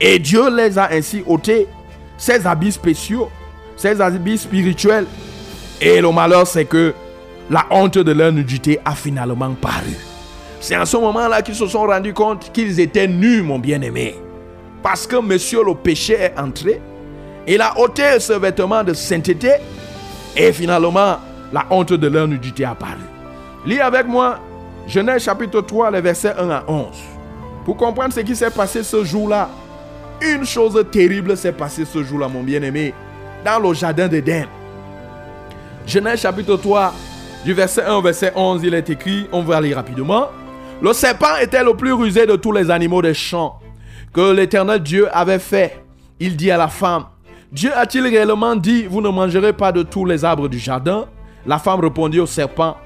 [0.01, 1.67] Et Dieu les a ainsi ôtés,
[2.19, 3.31] ces habits spéciaux,
[3.77, 5.07] ces habits spirituels.
[5.81, 6.95] Et le malheur, c'est que
[7.51, 9.97] la honte de leur nudité a finalement paru.
[10.61, 14.17] C'est à ce moment-là qu'ils se sont rendus compte qu'ils étaient nus, mon bien-aimé.
[14.83, 16.81] Parce que monsieur le péché est entré,
[17.47, 19.53] il a ôté ce vêtement de sainteté
[20.37, 21.19] et finalement
[21.53, 23.01] la honte de leur nudité a paru.
[23.65, 24.39] Lis avec moi
[24.87, 26.87] Genèse chapitre 3, les versets 1 à 11.
[27.65, 29.51] Pour comprendre ce qui s'est passé ce jour-là,
[30.21, 32.95] une chose terrible s'est passée ce jour-là, mon bien-aimé,
[33.45, 34.47] dans le jardin d'Éden.
[35.85, 36.95] Genèse chapitre 3,
[37.45, 40.27] du verset 1 au verset 11, il est écrit, on va lire rapidement.
[40.81, 43.59] Le serpent était le plus rusé de tous les animaux des champs
[44.17, 45.85] que l'Éternel Dieu avait fait.
[46.19, 47.05] Il dit à la femme,
[47.53, 51.05] Dieu a-t-il réellement dit, vous ne mangerez pas de tous les arbres du jardin?
[51.45, 52.79] La femme répondit au serpent,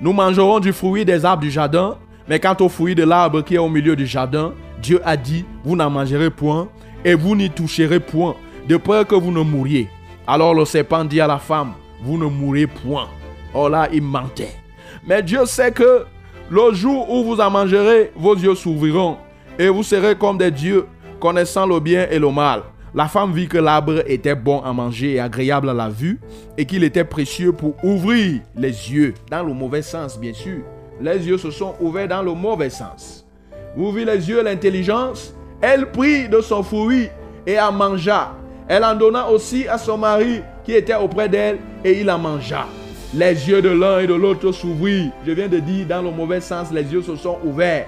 [0.00, 1.96] nous mangerons du fruit des arbres du jardin,
[2.28, 5.44] mais quant au fruit de l'arbre qui est au milieu du jardin, Dieu a dit,
[5.62, 6.68] vous n'en mangerez point,
[7.04, 8.34] et vous n'y toucherez point,
[8.68, 9.88] de peur que vous ne mouriez.
[10.26, 13.06] Alors le serpent dit à la femme, vous ne mourrez point.
[13.54, 14.56] Oh là, il mentait.
[15.06, 16.06] Mais Dieu sait que
[16.50, 19.18] le jour où vous en mangerez, vos yeux s'ouvriront,
[19.62, 20.86] et vous serez comme des dieux,
[21.20, 22.62] connaissant le bien et le mal.
[22.96, 26.18] La femme vit que l'arbre était bon à manger et agréable à la vue,
[26.58, 30.62] et qu'il était précieux pour ouvrir les yeux, dans le mauvais sens bien sûr.
[31.00, 33.24] Les yeux se sont ouverts dans le mauvais sens.
[33.76, 37.08] Ouvrit les yeux l'intelligence, elle prit de son fruit
[37.46, 38.34] et en mangea.
[38.66, 42.66] Elle en donna aussi à son mari qui était auprès d'elle, et il en mangea.
[43.14, 45.12] Les yeux de l'un et de l'autre s'ouvrirent.
[45.24, 47.86] Je viens de dire, dans le mauvais sens, les yeux se sont ouverts.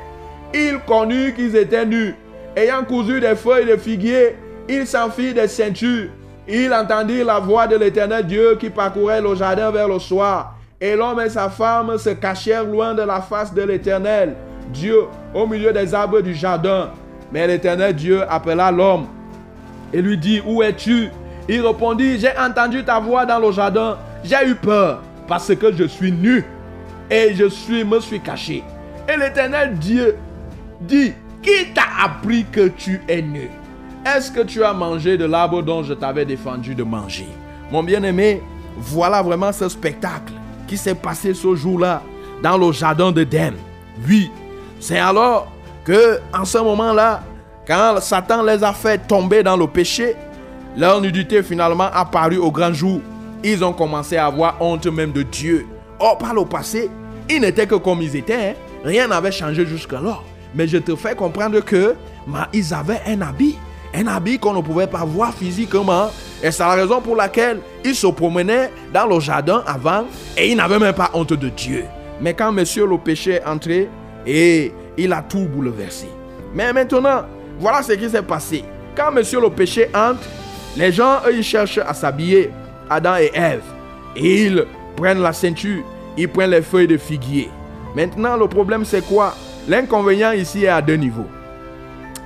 [0.54, 2.14] Il connut qu'ils étaient nus.
[2.56, 4.36] Ayant cousu des feuilles de figuier,
[4.68, 6.10] il s'enfit des ceintures.
[6.46, 10.54] Il entendit la voix de l'éternel Dieu qui parcourait le jardin vers le soir.
[10.80, 14.34] Et l'homme et sa femme se cachèrent loin de la face de l'éternel
[14.72, 16.90] Dieu au milieu des arbres du jardin.
[17.32, 19.06] Mais l'éternel Dieu appela l'homme
[19.92, 21.08] et lui dit, où es-tu?
[21.48, 23.98] Il répondit, j'ai entendu ta voix dans le jardin.
[24.22, 26.44] J'ai eu peur parce que je suis nu
[27.10, 28.62] et je suis, me suis caché.
[29.12, 30.16] Et l'éternel Dieu
[30.84, 33.50] dit, qui t'a appris que tu es nu
[34.06, 37.28] Est-ce que tu as mangé de l'arbre dont je t'avais défendu de manger?
[37.70, 38.42] Mon bien-aimé,
[38.76, 40.32] voilà vraiment ce spectacle
[40.66, 42.02] qui s'est passé ce jour-là
[42.42, 43.54] dans le jardin d'Éden.
[44.08, 44.30] Oui,
[44.80, 45.50] c'est alors
[45.84, 47.22] que, en ce moment-là,
[47.66, 50.14] quand Satan les a fait tomber dans le péché,
[50.76, 53.00] leur nudité finalement a paru au grand jour
[53.44, 55.66] ils ont commencé à avoir honte même de Dieu.
[56.00, 56.90] Or, par le passé,
[57.28, 58.50] ils n'étaient que comme ils étaient.
[58.50, 58.54] Hein.
[58.82, 60.24] Rien n'avait changé jusqu'alors.
[60.54, 61.94] Mais je te fais comprendre que
[62.52, 63.56] ils avaient un habit.
[63.94, 66.10] Un habit qu'on ne pouvait pas voir physiquement.
[66.42, 70.04] Et c'est la raison pour laquelle ils se promenaient dans le jardin avant
[70.36, 71.84] et ils n'avaient même pas honte de Dieu.
[72.20, 73.88] Mais quand monsieur le péché est entré,
[74.26, 76.08] et il a tout bouleversé.
[76.54, 77.22] Mais maintenant,
[77.58, 78.64] voilà ce qui s'est passé.
[78.96, 80.22] Quand monsieur le péché entre,
[80.76, 82.50] les gens, eux, ils cherchent à s'habiller.
[82.88, 83.62] Adam et Ève.
[84.16, 84.64] Et ils
[84.96, 85.82] prennent la ceinture,
[86.16, 87.50] ils prennent les feuilles de figuier.
[87.94, 89.34] Maintenant, le problème, c'est quoi?
[89.66, 91.26] L'inconvénient ici est à deux niveaux.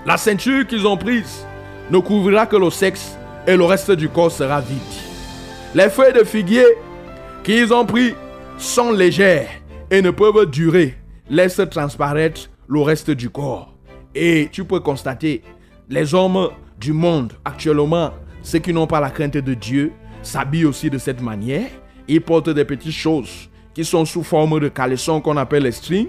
[0.05, 1.47] La ceinture qu'ils ont prise
[1.91, 4.79] ne couvrira que le sexe et le reste du corps sera vide.
[5.75, 6.65] Les feuilles de figuier
[7.45, 8.15] qu'ils ont pris
[8.57, 9.49] sont légères
[9.91, 10.97] et ne peuvent durer.
[11.31, 13.73] Laisse transparaître le reste du corps.
[14.15, 15.43] Et tu peux constater,
[15.89, 18.11] les hommes du monde actuellement,
[18.43, 21.69] ceux qui n'ont pas la crainte de Dieu, s'habille aussi de cette manière.
[22.09, 26.09] Il porte des petites choses qui sont sous forme de caleçon qu'on appelle les strings.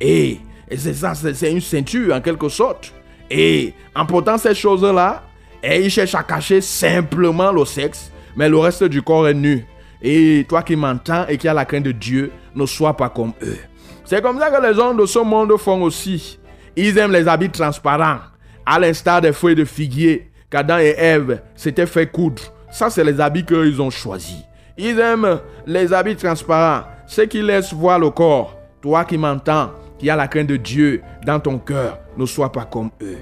[0.00, 0.38] Et,
[0.74, 2.92] c'est ça, c'est une ceinture en quelque sorte.
[3.30, 5.22] Et en portant ces choses-là,
[5.62, 9.66] et il cherche à cacher simplement le sexe, mais le reste du corps est nu.
[10.02, 13.32] Et toi qui m'entends et qui as la crainte de Dieu, ne sois pas comme
[13.42, 13.58] eux.
[14.04, 16.38] C'est comme ça que les hommes de ce monde font aussi.
[16.76, 18.18] Ils aiment les habits transparents,
[18.64, 22.42] à l'instar des feuilles de figuier qu'Adam et Ève s'étaient fait coudre
[22.76, 24.42] ça, c'est les habits qu'ils ont choisis.
[24.76, 28.54] Ils aiment les habits transparents, ceux qui laissent voir le corps.
[28.82, 32.64] Toi qui m'entends, qui as la crainte de Dieu dans ton cœur, ne sois pas
[32.64, 33.18] comme eux.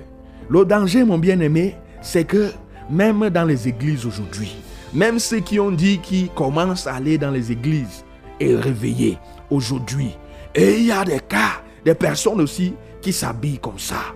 [0.48, 2.50] Le danger, mon bien-aimé, c'est que
[2.90, 4.54] même dans les églises aujourd'hui,
[4.92, 8.04] même ceux qui ont dit qu'ils commencent à aller dans les églises
[8.38, 9.18] et réveiller
[9.50, 10.10] aujourd'hui,
[10.54, 14.14] et il y a des cas, des personnes aussi qui s'habillent comme ça.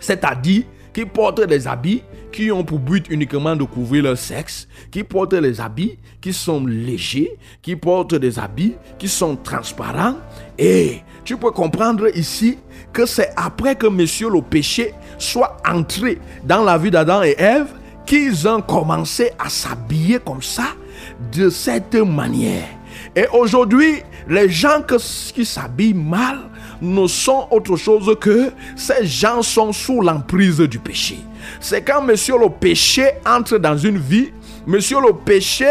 [0.00, 5.04] C'est-à-dire qui portent des habits qui ont pour but uniquement de couvrir leur sexe, qui
[5.04, 10.16] portent des habits qui sont légers, qui portent des habits qui sont transparents.
[10.58, 12.56] Et tu peux comprendre ici
[12.92, 17.66] que c'est après que monsieur le péché soit entré dans la vie d'Adam et Ève
[18.06, 20.68] qu'ils ont commencé à s'habiller comme ça,
[21.32, 22.68] de cette manière.
[23.16, 24.82] Et aujourd'hui, les gens
[25.34, 26.38] qui s'habillent mal
[26.80, 31.18] ne sont autre chose que ces gens sont sous l'emprise du péché.
[31.58, 34.30] C'est quand monsieur le péché entre dans une vie,
[34.64, 35.70] monsieur le péché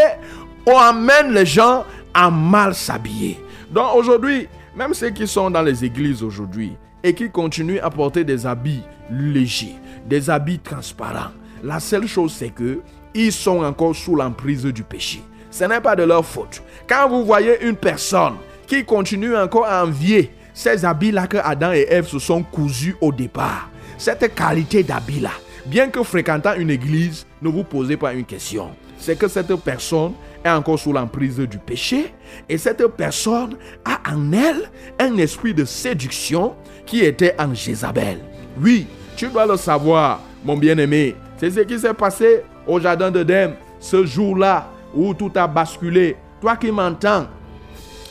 [0.68, 3.40] amène les gens à mal s'habiller.
[3.72, 8.24] Donc aujourd'hui, même ceux qui sont dans les églises aujourd'hui et qui continuent à porter
[8.24, 9.76] des habits légers,
[10.08, 11.32] des habits transparents,
[11.64, 12.82] la seule chose c'est que
[13.14, 15.22] ils sont encore sous l'emprise du péché.
[15.50, 16.62] Ce n'est pas de leur faute.
[16.88, 18.36] Quand vous voyez une personne
[18.68, 23.14] qui continue encore à envier ces habits-là que Adam et Ève se sont cousus au
[23.14, 25.32] départ, cette qualité d'habit-là,
[25.66, 28.72] bien que fréquentant une église, ne vous posez pas une question.
[28.98, 30.12] C'est que cette personne
[30.46, 32.14] est encore sous l'emprise du péché
[32.48, 36.56] et cette personne a en elle un esprit de séduction
[36.86, 38.20] qui était en Jézabel.
[38.62, 41.16] Oui, tu dois le savoir, mon bien-aimé.
[41.38, 46.16] C'est ce qui s'est passé au jardin d'Edem ce jour-là où tout a basculé.
[46.40, 47.26] Toi qui m'entends,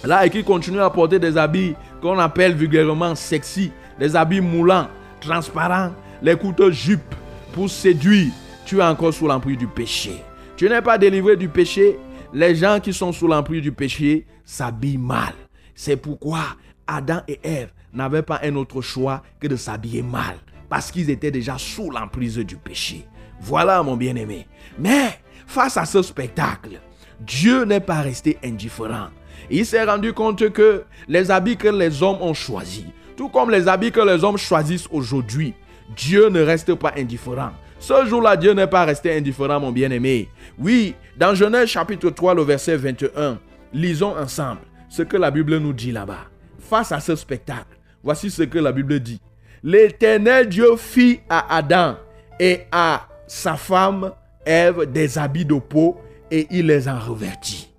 [0.03, 4.88] là et qui continue à porter des habits qu'on appelle vulgairement sexy, des habits moulants,
[5.20, 7.14] transparents, les couteaux jupes
[7.53, 8.33] pour séduire,
[8.66, 10.23] tu es encore sous l'emprise du péché.
[10.57, 11.99] Tu n'es pas délivré du péché.
[12.35, 15.35] Les gens qui sont sous l'emprise du péché s'habillent mal.
[15.77, 16.40] C'est pourquoi
[16.85, 20.35] Adam et Ève n'avaient pas un autre choix que de s'habiller mal.
[20.68, 23.07] Parce qu'ils étaient déjà sous l'emprise du péché.
[23.40, 24.49] Voilà mon bien-aimé.
[24.81, 26.81] Mais face à ce spectacle,
[27.20, 29.11] Dieu n'est pas resté indifférent.
[29.49, 33.68] Il s'est rendu compte que les habits que les hommes ont choisis, tout comme les
[33.68, 35.55] habits que les hommes choisissent aujourd'hui,
[35.97, 37.53] Dieu ne reste pas indifférent.
[37.87, 40.31] Ce jour-là, Dieu n'est pas resté indifférent, mon bien-aimé.
[40.59, 43.38] Oui, dans Genèse chapitre 3, le verset 21,
[43.75, 46.31] lisons ensemble ce que la Bible nous dit là-bas.
[46.59, 49.20] Face à ce spectacle, voici ce que la Bible dit.
[49.62, 51.97] L'éternel Dieu fit à Adam
[52.40, 54.12] et à sa femme
[54.47, 57.70] Ève des habits de peau et il les en revêtit.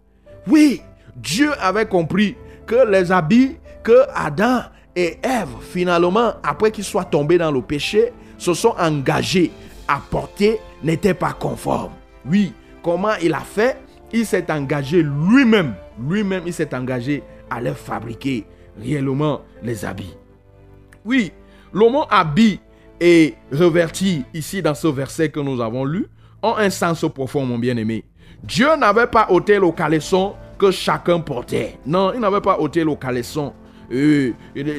[0.45, 0.83] Oui,
[1.15, 2.35] Dieu avait compris
[2.67, 4.65] que les habits que Adam
[4.95, 9.51] et Ève, finalement, après qu'ils soient tombés dans le péché, se sont engagés
[9.87, 11.93] à porter n'étaient pas conformes.
[12.25, 13.77] Oui, comment il a fait?
[14.13, 18.45] Il s'est engagé lui-même, lui-même, il s'est engagé à les fabriquer
[18.79, 20.15] réellement les habits.
[21.03, 21.31] Oui,
[21.73, 22.59] le mot habit
[22.99, 26.07] et revêti ici dans ce verset que nous avons lu
[26.41, 28.05] ont un sens profond, mon bien-aimé.
[28.43, 31.77] Dieu n'avait pas ôté le caleçon que chacun portait.
[31.85, 33.53] Non, il n'avait pas ôté le caleçon,
[33.91, 34.31] euh,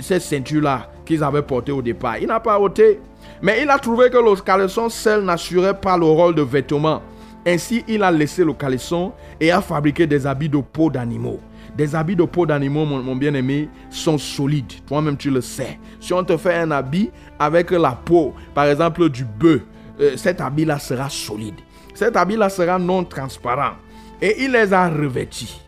[0.02, 2.18] cette ceinture-là qu'ils avaient porté au départ.
[2.18, 3.00] Il n'a pas ôté.
[3.42, 7.02] Mais il a trouvé que le caleçon seul n'assurait pas le rôle de vêtement.
[7.46, 11.40] Ainsi, il a laissé le caleçon et a fabriqué des habits de peau d'animaux.
[11.76, 14.72] Des habits de peau d'animaux, mon, bien-aimé, sont solides.
[14.86, 15.78] Toi-même, tu le sais.
[16.00, 19.60] Si on te fait un habit avec la peau, par exemple du bœuf,
[20.00, 21.54] euh, cet habit-là sera solide.
[21.94, 23.74] Cet habit-là sera non transparent.
[24.20, 25.60] Et il les a revêtis.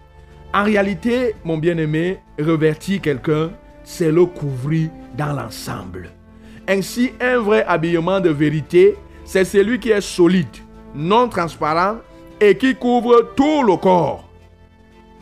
[0.53, 3.51] En réalité, mon bien-aimé, revêtir quelqu'un,
[3.85, 6.11] c'est le couvrir dans l'ensemble.
[6.71, 10.47] Ainsi, un vrai habillement de vérité, c'est celui qui est solide,
[10.95, 11.97] non transparent
[12.39, 14.29] et qui couvre tout le corps.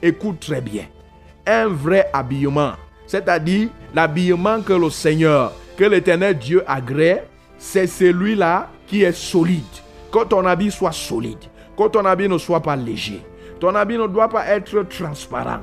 [0.03, 0.87] Écoute très bien.
[1.47, 2.73] Un vrai habillement,
[3.07, 7.23] c'est-à-dire l'habillement que le Seigneur, que l'éternel Dieu agrée,
[7.59, 9.63] c'est celui-là qui est solide.
[10.11, 11.39] Que ton habit soit solide,
[11.79, 13.23] que ton habit ne soit pas léger.
[13.61, 15.61] Ton habit ne doit pas être transparent.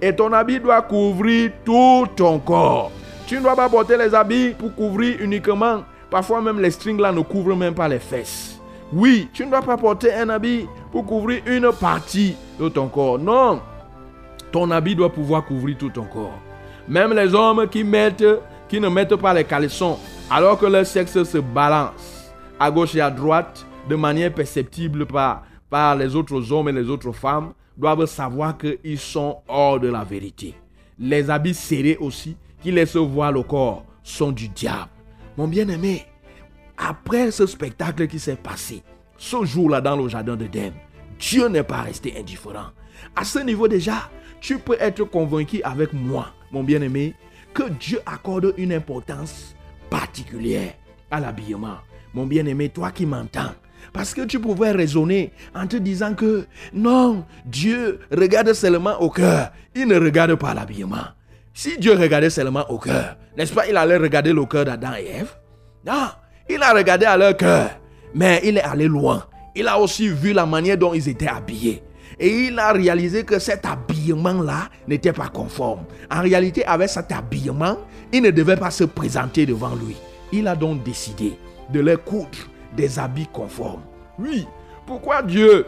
[0.00, 2.92] Et ton habit doit couvrir tout ton corps.
[3.26, 5.82] Tu ne dois pas porter les habits pour couvrir uniquement.
[6.10, 8.60] Parfois même les strings là ne couvrent même pas les fesses.
[8.92, 13.18] Oui, tu ne dois pas porter un habit pour couvrir une partie de ton corps.
[13.18, 13.60] Non.
[14.52, 16.38] Ton habit doit pouvoir couvrir tout ton corps.
[16.86, 18.24] Même les hommes qui mettent,
[18.68, 19.98] qui ne mettent pas les caleçons,
[20.30, 25.42] alors que leur sexe se balance à gauche et à droite de manière perceptible par,
[25.70, 30.04] par les autres hommes et les autres femmes, doivent savoir qu'ils sont hors de la
[30.04, 30.54] vérité.
[30.98, 34.88] Les habits serrés aussi, qui laissent voir le corps, sont du diable.
[35.36, 36.06] Mon bien-aimé,
[36.78, 38.82] après ce spectacle qui s'est passé,
[39.18, 40.72] ce jour-là dans le jardin de d'Éden,
[41.18, 42.70] Dieu n'est pas resté indifférent.
[43.14, 47.14] À ce niveau déjà, tu peux être convaincu avec moi, mon bien-aimé,
[47.52, 49.54] que Dieu accorde une importance
[49.90, 50.72] particulière
[51.10, 51.76] à l'habillement.
[52.14, 53.52] Mon bien-aimé, toi qui m'entends,
[53.92, 59.52] parce que tu pouvais raisonner en te disant que non, Dieu regarde seulement au cœur.
[59.74, 61.08] Il ne regarde pas l'habillement.
[61.56, 65.06] Si Dieu regardait seulement au cœur, n'est-ce pas, il allait regarder le cœur d'Adam et
[65.06, 65.36] Ève
[65.86, 66.08] Non,
[66.50, 67.70] il a regardé à leur cœur,
[68.12, 69.24] mais il est allé loin.
[69.54, 71.84] Il a aussi vu la manière dont ils étaient habillés.
[72.18, 75.84] Et il a réalisé que cet habillement-là n'était pas conforme.
[76.10, 77.78] En réalité, avec cet habillement,
[78.12, 79.96] il ne devait pas se présenter devant lui.
[80.32, 81.38] Il a donc décidé
[81.72, 82.38] de leur coudre
[82.76, 83.82] des habits conformes.
[84.18, 84.44] Oui,
[84.88, 85.66] pourquoi Dieu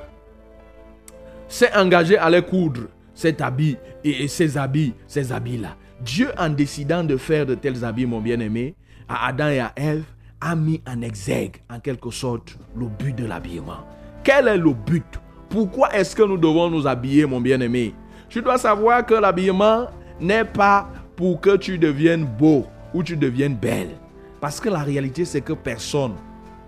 [1.48, 2.82] s'est engagé à leur coudre?
[3.16, 8.06] Cet habit et ces habits, ces habits-là Dieu, en décidant de faire de tels habits,
[8.06, 8.76] mon bien-aimé,
[9.08, 10.04] à Adam et à Ève,
[10.40, 13.86] a mis en exergue, en quelque sorte, le but de l'habillement.
[14.22, 15.04] Quel est le but?
[15.48, 17.94] Pourquoi est-ce que nous devons nous habiller, mon bien-aimé?
[18.28, 19.86] Tu dois savoir que l'habillement
[20.20, 23.90] n'est pas pour que tu deviennes beau ou tu deviennes belle.
[24.40, 26.14] Parce que la réalité, c'est que personne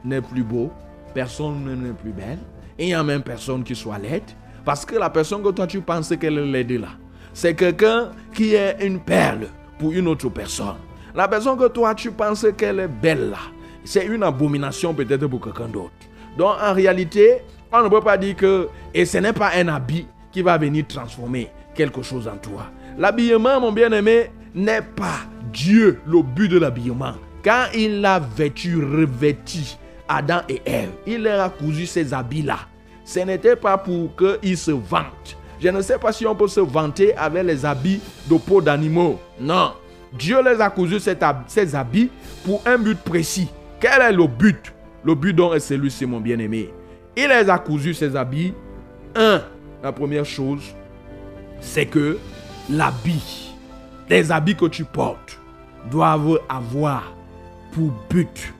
[0.05, 0.71] n'est plus beau,
[1.13, 2.39] personne n'est plus belle,
[2.79, 4.23] et il n'y a même personne qui soit laide.
[4.65, 6.89] Parce que la personne que toi tu penses qu'elle est laide là,
[7.33, 9.49] c'est quelqu'un qui est une perle
[9.79, 10.77] pour une autre personne.
[11.15, 13.39] La personne que toi tu penses qu'elle est belle là,
[13.85, 15.93] c'est une abomination peut-être pour quelqu'un d'autre.
[16.37, 17.39] Donc en réalité,
[17.73, 20.87] on ne peut pas dire que, et ce n'est pas un habit qui va venir
[20.87, 22.67] transformer quelque chose en toi.
[22.97, 25.21] L'habillement, mon bien-aimé, n'est pas
[25.53, 27.15] Dieu le but de l'habillement.
[27.45, 29.61] Quand il a vêtu, revêtu
[30.09, 32.59] Adam et Ève, il leur a cousu ces habits-là.
[33.09, 35.39] Ce n'était pas pour qu'ils se vantent.
[35.59, 39.19] Je ne sais pas si on peut se vanter avec les habits de peau d'animaux.
[39.41, 39.73] Non.
[40.13, 41.09] Dieu les a cousus
[41.47, 42.11] ces habits
[42.45, 43.49] pour un but précis.
[43.81, 44.75] Quel est le but?
[45.03, 46.69] Le but dont est celui-ci, mon bien-aimé.
[47.17, 48.53] Il les a cousus ces habits.
[49.17, 49.41] Un,
[49.83, 50.75] la première chose,
[51.63, 52.19] c'est que
[52.69, 53.55] l'habit,
[54.11, 55.41] les habits que tu portes,
[55.91, 57.15] doivent avoir
[57.73, 58.53] pour but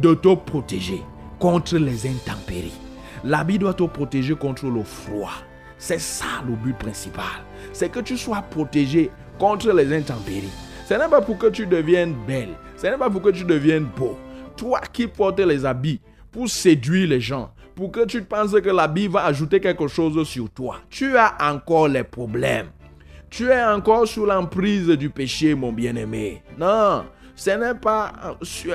[0.00, 1.02] de te protéger
[1.38, 2.80] contre les intempéries.
[3.24, 5.32] L'habit doit te protéger contre le froid.
[5.78, 7.24] C'est ça le but principal.
[7.72, 10.52] C'est que tu sois protégé contre les intempéries.
[10.86, 12.54] Ce n'est pas pour que tu deviennes belle.
[12.76, 14.18] Ce n'est pas pour que tu deviennes beau.
[14.56, 16.00] Toi qui portes les habits
[16.32, 20.50] pour séduire les gens, pour que tu penses que l'habit va ajouter quelque chose sur
[20.50, 22.68] toi, tu as encore les problèmes.
[23.30, 26.42] Tu es encore sous l'emprise du péché, mon bien-aimé.
[26.58, 27.04] Non,
[27.36, 28.12] ce n'est pas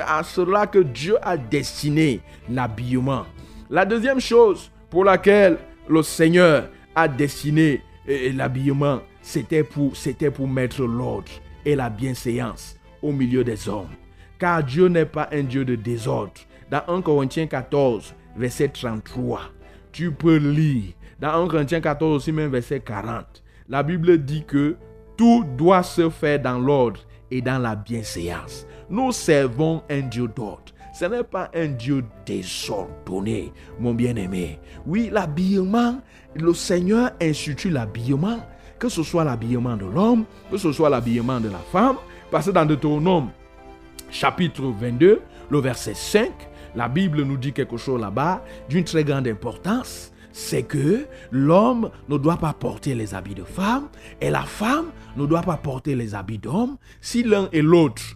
[0.06, 2.20] à cela que Dieu a destiné
[2.50, 3.26] l'habillement.
[3.68, 5.58] La deuxième chose pour laquelle
[5.88, 9.94] le Seigneur a destiné l'habillement, c'était pour,
[10.34, 11.30] pour mettre l'ordre
[11.64, 13.90] et la bienséance au milieu des hommes.
[14.38, 16.32] Car Dieu n'est pas un Dieu de désordre.
[16.70, 19.40] Dans 1 Corinthiens 14, verset 33,
[19.90, 20.92] tu peux lire.
[21.18, 23.42] Dans 1 Corinthiens 14 aussi, même verset 40.
[23.68, 24.76] La Bible dit que
[25.16, 27.00] tout doit se faire dans l'ordre
[27.30, 28.66] et dans la bienséance.
[28.88, 30.72] Nous servons un Dieu d'ordre.
[30.98, 34.58] Ce n'est pas un Dieu désordonné, mon bien-aimé.
[34.86, 36.00] Oui, l'habillement,
[36.34, 38.38] le Seigneur institue l'habillement,
[38.78, 41.96] que ce soit l'habillement de l'homme, que ce soit l'habillement de la femme,
[42.30, 43.28] parce que dans Deutéronome,
[44.10, 45.20] chapitre 22,
[45.50, 46.30] le verset 5,
[46.74, 52.18] la Bible nous dit quelque chose là-bas d'une très grande importance c'est que l'homme ne
[52.18, 53.88] doit pas porter les habits de femme
[54.20, 56.76] et la femme ne doit pas porter les habits d'homme.
[57.00, 58.15] Si l'un et l'autre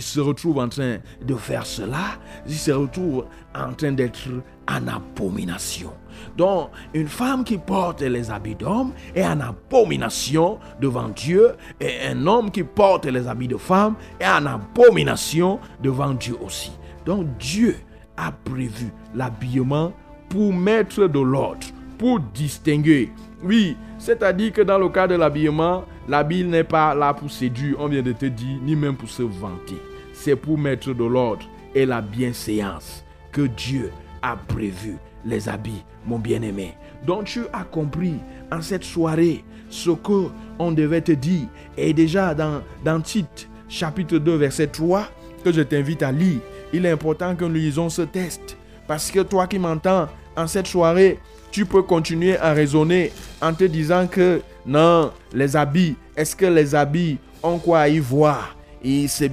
[0.00, 4.28] se retrouvent en train de faire cela, ils se retrouvent en train d'être
[4.68, 5.92] en abomination.
[6.36, 12.26] Donc, une femme qui porte les habits d'homme est en abomination devant Dieu, et un
[12.26, 16.72] homme qui porte les habits de femme est en abomination devant Dieu aussi.
[17.04, 17.76] Donc, Dieu
[18.16, 19.92] a prévu l'habillement
[20.28, 21.66] pour mettre de l'ordre,
[21.98, 23.12] pour distinguer.
[23.42, 27.88] Oui, c'est-à-dire que dans le cas de l'habillement, l'habit n'est pas là pour séduire, on
[27.88, 29.80] vient de te dire, ni même pour se vanter.
[30.12, 33.02] C'est pour mettre de l'ordre et la bienséance
[33.32, 33.90] que Dieu
[34.20, 36.74] a prévu les habits, mon bien-aimé.
[37.06, 38.16] Donc tu as compris
[38.52, 40.28] en cette soirée ce que
[40.58, 41.48] on devait te dire.
[41.78, 45.08] Et déjà dans, dans Tite, chapitre 2, verset 3,
[45.42, 46.40] que je t'invite à lire,
[46.74, 48.58] il est important que nous lisons ce test.
[48.86, 51.18] Parce que toi qui m'entends, en cette soirée,
[51.54, 56.74] tu peux continuer à raisonner en te disant que non, les habits, est-ce que les
[56.74, 58.56] habits ont quoi à y voir?
[58.82, 59.30] Et c'est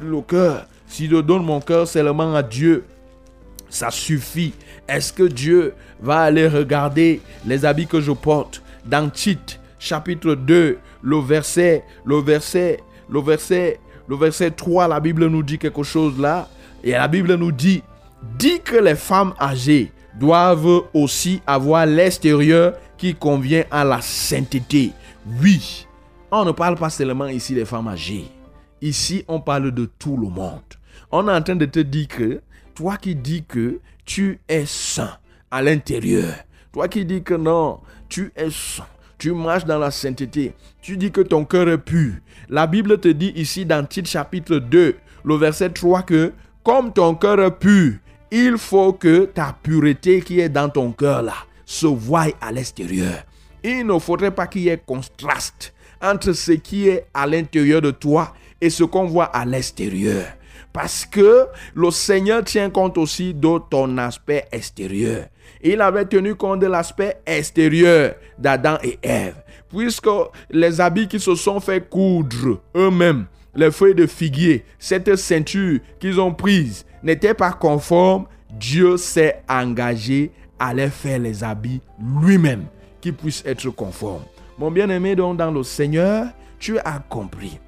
[0.00, 0.68] le cœur.
[0.86, 2.84] Si je donne mon cœur seulement à Dieu,
[3.68, 4.54] ça suffit.
[4.86, 8.62] Est-ce que Dieu va aller regarder les habits que je porte?
[8.86, 12.78] Dans Tite chapitre 2, le verset, le verset,
[13.10, 16.48] le verset, le verset 3, la Bible nous dit quelque chose là.
[16.84, 17.82] Et la Bible nous dit,
[18.38, 24.92] dit que les femmes âgées doivent aussi avoir l'extérieur qui convient à la sainteté.
[25.42, 25.86] Oui,
[26.30, 28.30] on ne parle pas seulement ici des femmes âgées.
[28.80, 30.60] Ici, on parle de tout le monde.
[31.10, 32.40] On est en train de te dire que,
[32.74, 35.16] toi qui dis que tu es saint
[35.50, 36.34] à l'intérieur,
[36.72, 38.86] toi qui dis que non, tu es saint,
[39.16, 42.14] tu marches dans la sainteté, tu dis que ton cœur est pur.
[42.48, 47.14] La Bible te dit ici dans Tite chapitre 2, le verset 3 que, comme ton
[47.14, 47.94] cœur est pur,
[48.30, 53.24] il faut que ta pureté qui est dans ton cœur là se voie à l'extérieur.
[53.62, 55.72] Il ne faudrait pas qu'il y ait contraste
[56.02, 60.26] entre ce qui est à l'intérieur de toi et ce qu'on voit à l'extérieur.
[60.72, 65.26] Parce que le Seigneur tient compte aussi de ton aspect extérieur.
[65.62, 69.36] Il avait tenu compte de l'aspect extérieur d'Adam et Ève.
[69.70, 70.08] Puisque
[70.50, 76.20] les habits qui se sont fait coudre eux-mêmes, les feuilles de figuier, cette ceinture qu'ils
[76.20, 82.66] ont prise n'était pas conforme, Dieu s'est engagé à les faire les habits lui-même
[83.00, 84.24] qui puissent être conformes.
[84.58, 86.28] Mon bien-aimé, donc dans le Seigneur,
[86.58, 87.58] tu as compris.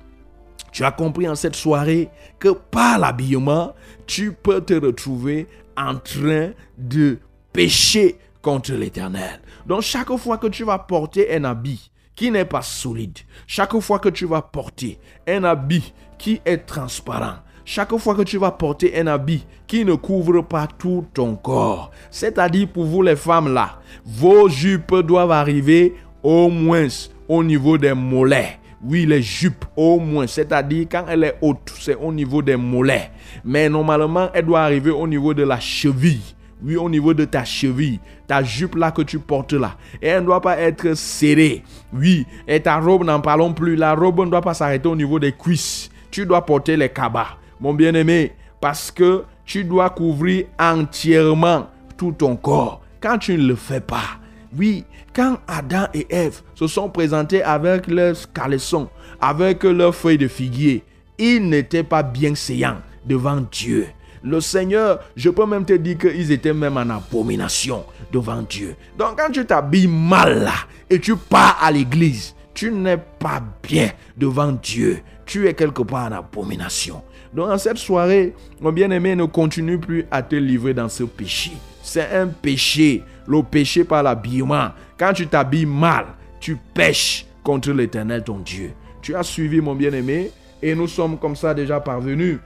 [0.72, 2.08] Tu as compris en cette soirée
[2.38, 3.74] que par l'habillement,
[4.06, 7.18] tu peux te retrouver en train de
[7.52, 9.40] pécher contre l'Éternel.
[9.66, 13.98] Donc chaque fois que tu vas porter un habit qui n'est pas solide, chaque fois
[13.98, 18.96] que tu vas porter un habit qui est transparent, chaque fois que tu vas porter
[18.96, 23.80] un habit qui ne couvre pas tout ton corps, c'est-à-dire pour vous les femmes là,
[24.04, 26.86] vos jupes doivent arriver au moins
[27.28, 28.60] au niveau des mollets.
[28.84, 33.10] Oui, les jupes au moins, c'est-à-dire quand elle est haute, c'est au niveau des mollets.
[33.44, 36.22] Mais normalement, elle doit arriver au niveau de la cheville.
[36.62, 37.98] Oui, au niveau de ta cheville,
[38.28, 39.74] ta jupe là que tu portes là.
[40.00, 41.64] Et elle ne doit pas être serrée.
[41.92, 43.74] Oui, et ta robe, n'en parlons plus.
[43.74, 45.90] La robe ne doit pas s'arrêter au niveau des cuisses.
[46.12, 52.36] Tu dois porter les cabas mon bien-aimé, parce que tu dois couvrir entièrement tout ton
[52.36, 52.80] corps.
[53.00, 54.18] Quand tu ne le fais pas,
[54.56, 54.84] oui,
[55.14, 58.88] quand Adam et Ève se sont présentés avec leurs caleçons,
[59.20, 60.84] avec leurs feuilles de figuier,
[61.18, 63.86] ils n'étaient pas bien séants devant Dieu.
[64.22, 68.74] Le Seigneur, je peux même te dire qu'ils étaient même en abomination devant Dieu.
[68.98, 70.50] Donc quand tu t'habilles mal
[70.90, 75.00] et tu pars à l'église, tu n'es pas bien devant Dieu.
[75.26, 77.02] Tu es quelque part en abomination.
[77.36, 78.32] Donc en cette soirée,
[78.62, 81.52] mon bien-aimé ne continue plus à te livrer dans ce péché.
[81.82, 84.70] C'est un péché, le péché par l'habillement.
[84.98, 86.06] Quand tu t'habilles mal,
[86.40, 88.72] tu pêches contre l'Éternel ton Dieu.
[89.02, 90.30] Tu as suivi mon bien-aimé
[90.62, 92.38] et nous sommes comme ça déjà parvenus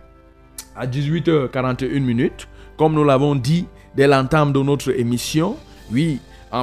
[0.74, 2.49] à 18h41 minutes.
[2.76, 5.57] Comme nous l'avons dit dès l'entame de notre émission,
[5.93, 6.18] oui,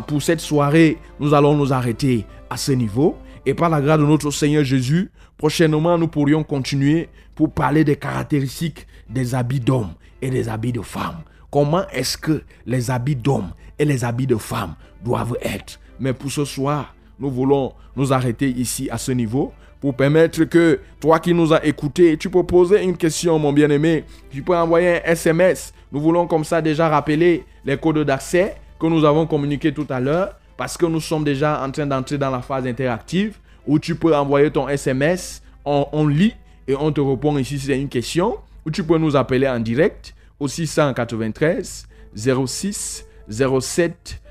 [0.06, 3.18] pour cette soirée, nous allons nous arrêter à ce niveau.
[3.46, 7.08] Et par la grâce de notre Seigneur Jésus, prochainement, nous pourrions continuer
[7.38, 11.20] pour parler des caractéristiques des habits d'hommes et des habits de femmes.
[11.50, 15.80] Comment est-ce que les habits d'hommes et les habits de femmes doivent être?
[16.00, 20.80] Mais pour ce soir, nous voulons nous arrêter ici à ce niveau pour permettre que
[21.00, 24.04] toi qui nous as écoutés, tu peux poser une question, mon bien-aimé.
[24.32, 25.74] Tu peux envoyer un SMS.
[25.92, 30.00] Nous voulons comme ça déjà rappeler les codes d'accès que nous avons communiqués tout à
[30.00, 33.96] l'heure parce que nous sommes déjà en train d'entrer dans la phase interactive où tu
[33.96, 36.34] peux envoyer ton SMS, on, lit
[36.68, 39.60] et on te répond ici si c'est une question, ou tu peux nous appeler en
[39.60, 44.22] direct au 693 06 07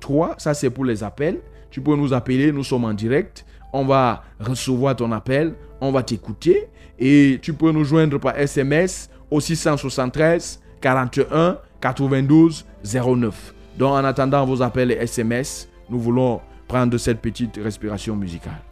[0.00, 1.40] 03, ça c'est pour les appels.
[1.70, 6.02] Tu peux nous appeler, nous sommes en direct, on va recevoir ton appel, on va
[6.02, 6.68] t'écouter
[6.98, 13.54] et tu peux nous joindre par SMS au 673 41 92 09.
[13.78, 18.62] Donc en attendant vos appels et SMS, nous voulons prendre cette petite respiration musicale.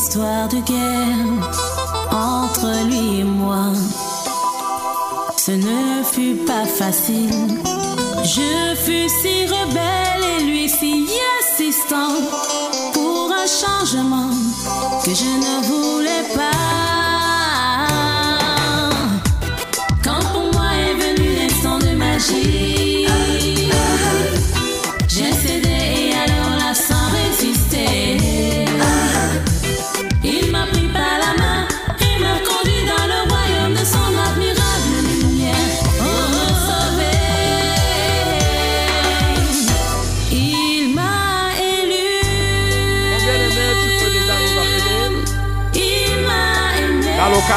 [0.00, 1.26] Histoire de guerre
[2.10, 3.66] entre lui et moi.
[5.36, 7.60] Ce ne fut pas facile.
[8.24, 11.06] Je fus si rebelle et lui si
[11.38, 12.14] assistant
[12.94, 14.30] pour un changement
[15.04, 17.09] que je ne voulais pas.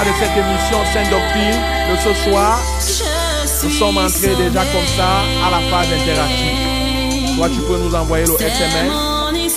[0.04, 2.60] De cette émission Sainte Doctrine de ce soir,
[3.64, 7.36] nous sommes entrés déjà comme ça à la phase interactive.
[7.38, 8.92] Toi, tu peux nous envoyer le SMS.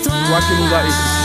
[0.05, 1.16] Toi qui nous as écoutés.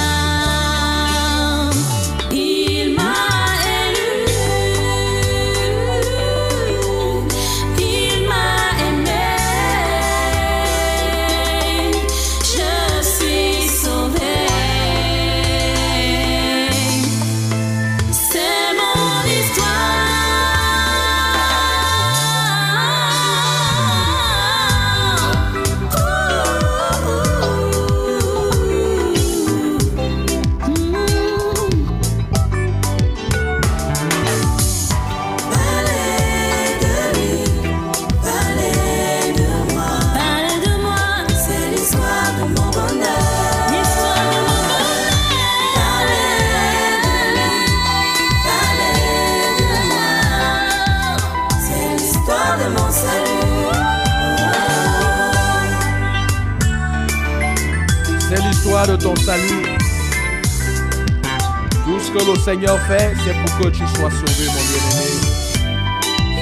[62.52, 65.08] Seigneur fait, c'est pour que tu sois sauvé, mon bien-aimé.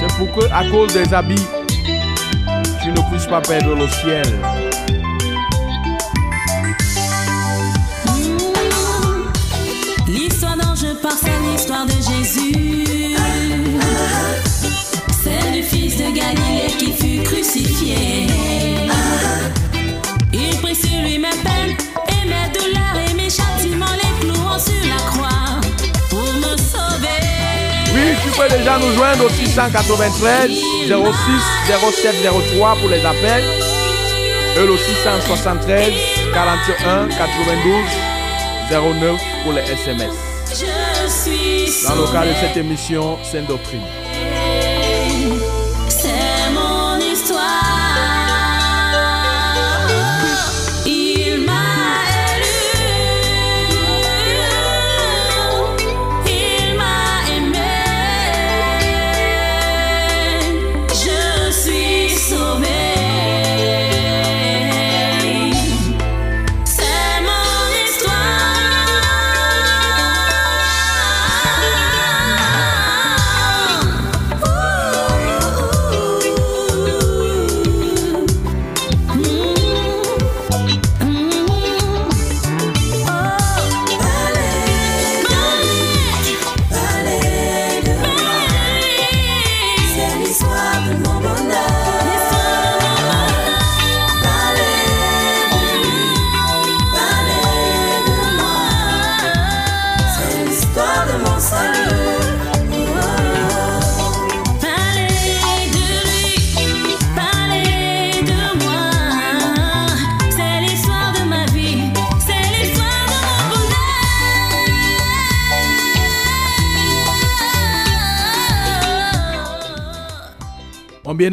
[0.00, 1.46] C'est pour que, à cause des habits,
[2.82, 4.26] tu ne puisses pas perdre le ciel.
[10.08, 13.14] L'histoire dont je parle, c'est l'histoire de Jésus.
[15.22, 18.26] Celle du fils de Galilée qui fut crucifié.
[20.32, 21.76] Il prit sur lui mes peines
[22.08, 23.86] et mes douleurs et mes châtiments,
[28.40, 32.14] Peux déjà nous joindre au 693 06 07
[32.56, 33.44] 03 pour les appels.
[34.56, 35.92] Et le 673
[36.32, 37.74] 41 92
[38.70, 40.14] 09 pour les SMS.
[40.48, 40.54] Je
[41.06, 43.82] suis Dans le cadre de cette émission, Sainte Doctrine.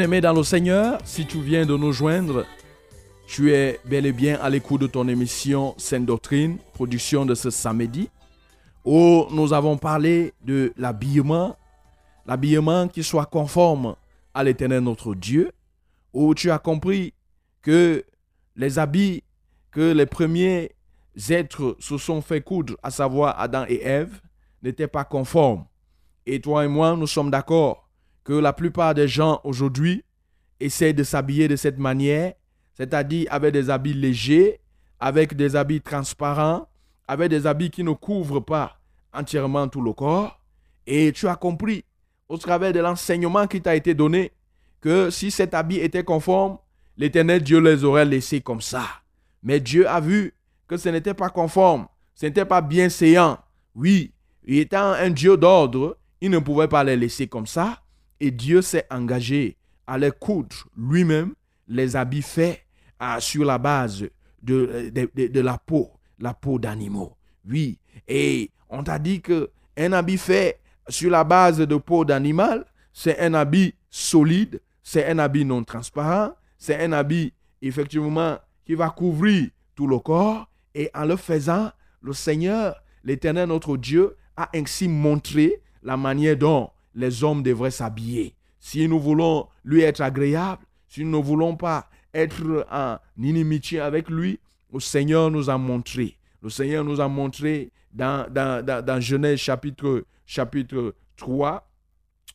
[0.07, 2.45] Bien-aimé dans le Seigneur, si tu viens de nous joindre,
[3.27, 7.49] tu es bel et bien à l'écoute de ton émission Sainte Doctrine, production de ce
[7.49, 8.09] samedi,
[8.85, 11.57] où nous avons parlé de l'habillement,
[12.25, 13.95] l'habillement qui soit conforme
[14.33, 15.51] à l'éternel notre Dieu,
[16.13, 17.13] où tu as compris
[17.61, 18.05] que
[18.55, 19.23] les habits
[19.71, 20.71] que les premiers
[21.29, 24.21] êtres se sont fait coudre, à savoir Adam et Ève,
[24.63, 25.65] n'étaient pas conformes.
[26.25, 27.86] Et toi et moi, nous sommes d'accord
[28.27, 30.03] que la plupart des gens aujourd'hui
[30.59, 32.33] essaient de s'habiller de cette manière,
[32.73, 34.59] c'est-à-dire avec des habits légers,
[34.99, 36.67] avec des habits transparents,
[37.07, 38.81] avec des habits qui ne couvrent pas
[39.13, 40.41] entièrement tout le corps.
[40.85, 41.85] Et tu as compris,
[42.27, 44.33] au travers de l'enseignement qui t'a été donné,
[44.81, 46.57] que si cet habit était conforme,
[46.97, 48.83] l'éternel Dieu les aurait laissés comme ça.
[49.41, 50.33] Mais Dieu a vu
[50.67, 53.37] que ce n'était pas conforme, ce n'était pas bienséant.
[53.73, 54.11] Oui,
[54.43, 57.83] il étant un Dieu d'ordre, il ne pouvait pas les laisser comme ça.
[58.19, 61.33] Et Dieu s'est engagé à les coudre lui-même
[61.67, 62.61] les habits faits
[63.19, 64.07] sur la base
[64.41, 67.15] de la peau, la peau d'animaux.
[67.49, 70.59] Oui, et on t'a dit que un habit fait
[70.89, 76.33] sur la base de peau d'animal, c'est un habit solide, c'est un habit non transparent,
[76.57, 80.49] c'est un habit effectivement qui va couvrir tout le corps.
[80.73, 86.69] Et en le faisant, le Seigneur, l'Éternel notre Dieu, a ainsi montré la manière dont
[86.97, 88.35] les hommes devraient s'habiller.
[88.59, 94.09] Si nous voulons lui être agréable, si nous ne voulons pas être en inimitié avec
[94.09, 94.39] lui,
[94.73, 96.17] le Seigneur nous a montré.
[96.41, 101.69] Le Seigneur nous a montré dans, dans, dans, Genèse chapitre, chapitre 3,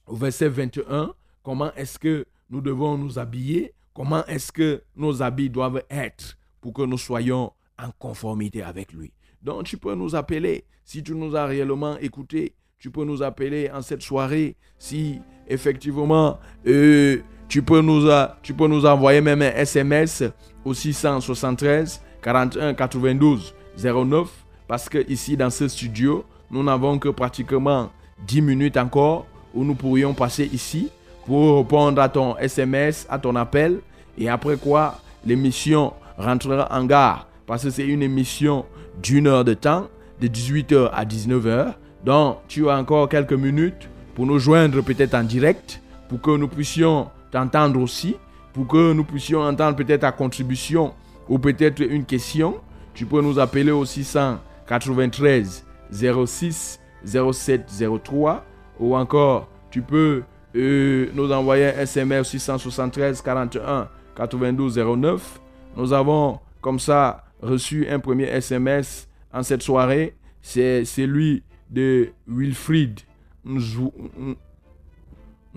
[0.07, 5.51] au verset 21, comment est-ce que nous devons nous habiller, comment est-ce que nos habits
[5.51, 9.13] doivent être pour que nous soyons en conformité avec lui.
[9.43, 13.71] Donc tu peux nous appeler, si tu nous as réellement écouté, tu peux nous appeler
[13.73, 18.11] en cette soirée, si effectivement euh, tu, peux nous
[18.43, 20.25] tu peux nous envoyer même un SMS
[20.65, 24.29] au 673 41 92 09,
[24.67, 27.93] parce que ici dans ce studio, nous n'avons que pratiquement
[28.27, 30.89] 10 minutes encore où nous pourrions passer ici
[31.25, 33.79] pour répondre à ton SMS, à ton appel.
[34.19, 37.29] Et après quoi, l'émission rentrera en gare.
[37.47, 38.67] Parce que c'est une émission
[39.01, 39.87] d'une heure de temps,
[40.21, 41.75] de 18h à 19h.
[42.05, 46.49] Donc, tu as encore quelques minutes pour nous joindre peut-être en direct, pour que nous
[46.49, 48.17] puissions t'entendre aussi,
[48.53, 50.93] pour que nous puissions entendre peut-être ta contribution
[51.29, 52.57] ou peut-être une question.
[52.95, 57.67] Tu peux nous appeler au 693 06 07
[58.05, 58.45] 03
[58.81, 60.23] ou encore tu peux
[60.55, 65.41] euh, nous envoyer un SMS 673 41 92 09.
[65.77, 70.15] Nous avons comme ça reçu un premier SMS en cette soirée.
[70.43, 71.43] C'est celui
[71.73, 73.01] de Wilfried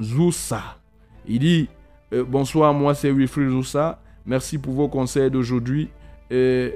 [0.01, 0.77] Zoussa.
[1.27, 1.67] Il dit
[2.13, 4.01] euh, Bonsoir, moi c'est Wilfried Zoussa.
[4.25, 5.89] Merci pour vos conseils d'aujourd'hui
[6.31, 6.71] euh,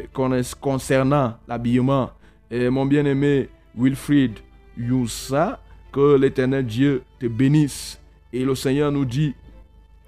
[0.61, 2.11] concernant l'habillement.
[2.51, 4.39] mon bien-aimé Wilfried
[4.79, 5.59] Zoussa,
[5.91, 7.99] que l'éternel Dieu te bénisse.
[8.31, 9.33] Et le Seigneur nous dit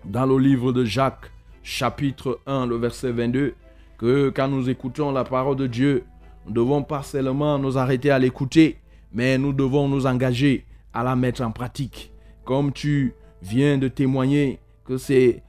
[0.06, 1.32] dans le livre de Jacques,
[1.64, 3.54] chapitre 1, le verset 22,
[3.98, 6.04] que quand nous écoutons la parole de Dieu,
[6.46, 8.78] nous devons pas seulement nous arrêter à l'écouter,
[9.14, 12.12] mais nous devons nous engager à la mettre en pratique.
[12.44, 15.44] Comme tu viens de témoigner que c'est,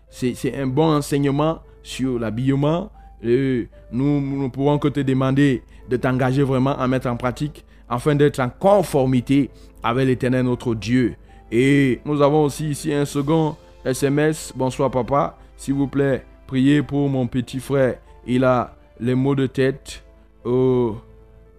[0.55, 2.91] un bon enseignement sur l'habillement,
[3.23, 8.41] nous ne pouvons que te demander de t'engager vraiment à mettre en pratique afin d'être
[8.41, 9.51] en conformité
[9.83, 11.17] avec l'éternel notre Dieu.
[11.51, 14.53] Et nous avons aussi ici un second SMS.
[14.57, 17.99] Bonsoir papa, s'il vous plaît, priez pour mon petit frère.
[18.27, 20.03] Il a les maux de tête
[20.45, 20.97] au,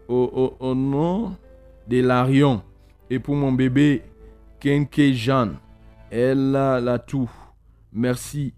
[0.08, 1.36] au, au, nom
[1.88, 2.61] de Larion.
[3.09, 4.03] Et pour mon bébé,
[4.59, 5.57] Kenke Jeanne,
[6.09, 7.29] elle a la tout.
[7.91, 8.53] Merci.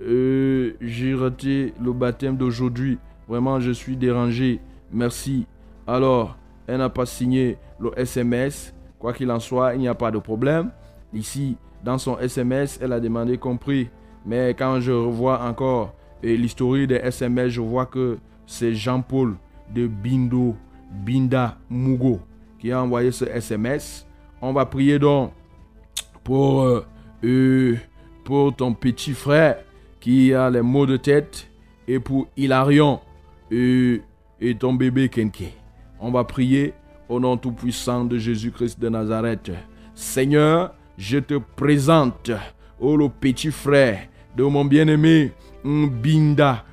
[0.00, 2.98] Euh, j'ai raté le baptême d'aujourd'hui.
[3.28, 4.60] Vraiment, je suis dérangé.
[4.92, 5.46] Merci.
[5.86, 6.36] Alors,
[6.66, 8.74] elle n'a pas signé le SMS.
[8.98, 10.70] Quoi qu'il en soit, il n'y a pas de problème.
[11.12, 13.88] Ici, dans son SMS, elle a demandé compris.
[14.24, 19.36] Mais quand je revois encore l'historique des SMS, je vois que c'est Jean-Paul
[19.74, 20.56] de Bindo,
[21.04, 22.20] Binda Mugo
[22.58, 24.06] qui a envoyé ce SMS.
[24.40, 25.32] On va prier donc
[26.24, 26.84] pour, euh,
[27.24, 27.76] euh,
[28.24, 29.58] ton petit frère
[30.00, 31.48] qui a les maux de tête
[31.86, 33.00] et pour Hilarion
[33.52, 33.98] euh,
[34.40, 35.52] et ton bébé Kenke.
[36.00, 36.74] On va prier
[37.08, 39.52] au nom tout-puissant de Jésus-Christ de Nazareth.
[39.94, 42.30] Seigneur, je te présente,
[42.80, 45.32] oh le petit frère de mon bien-aimé
[45.64, 46.64] Binda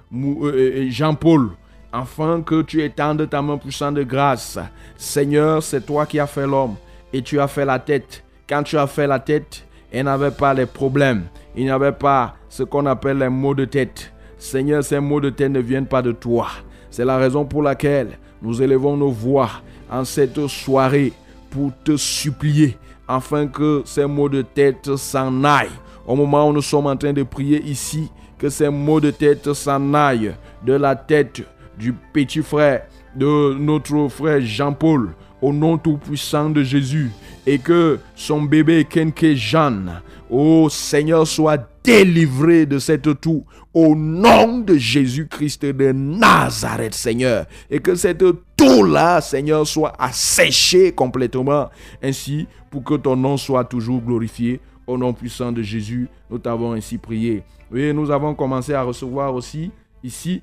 [0.90, 1.52] Jean-Paul
[1.94, 4.58] afin que tu étendes ta main puissante de grâce.
[4.98, 6.76] Seigneur, c'est toi qui as fait l'homme
[7.14, 8.24] et tu as fait la tête.
[8.50, 11.26] Quand tu as fait la tête, il n'avait pas les problèmes.
[11.56, 14.12] Il n'y avait pas ce qu'on appelle les maux de tête.
[14.40, 16.48] Seigneur, ces maux de tête ne viennent pas de toi.
[16.90, 19.52] C'est la raison pour laquelle nous élevons nos voix
[19.90, 21.14] en cette soirée
[21.52, 22.76] pour te supplier
[23.08, 25.70] afin que ces maux de tête s'en aillent.
[26.08, 29.54] Au moment où nous sommes en train de prier ici, que ces maux de tête
[29.54, 30.34] s'en aillent
[30.66, 31.44] de la tête
[31.78, 32.84] du petit frère
[33.16, 37.12] de notre frère Jean-Paul au nom tout-puissant de Jésus
[37.46, 43.44] et que son bébé Kenke Jeanne, au Seigneur, soit délivré de cette toux
[43.74, 47.46] au nom de Jésus-Christ de Nazareth, Seigneur.
[47.70, 48.24] Et que cette
[48.56, 51.70] toux-là, Seigneur, soit asséchée complètement.
[52.02, 54.62] Ainsi, pour que ton nom soit toujours glorifié.
[54.86, 57.44] Au nom puissant de Jésus, nous t'avons ainsi prié.
[57.74, 59.72] Et nous avons commencé à recevoir aussi
[60.04, 60.42] ici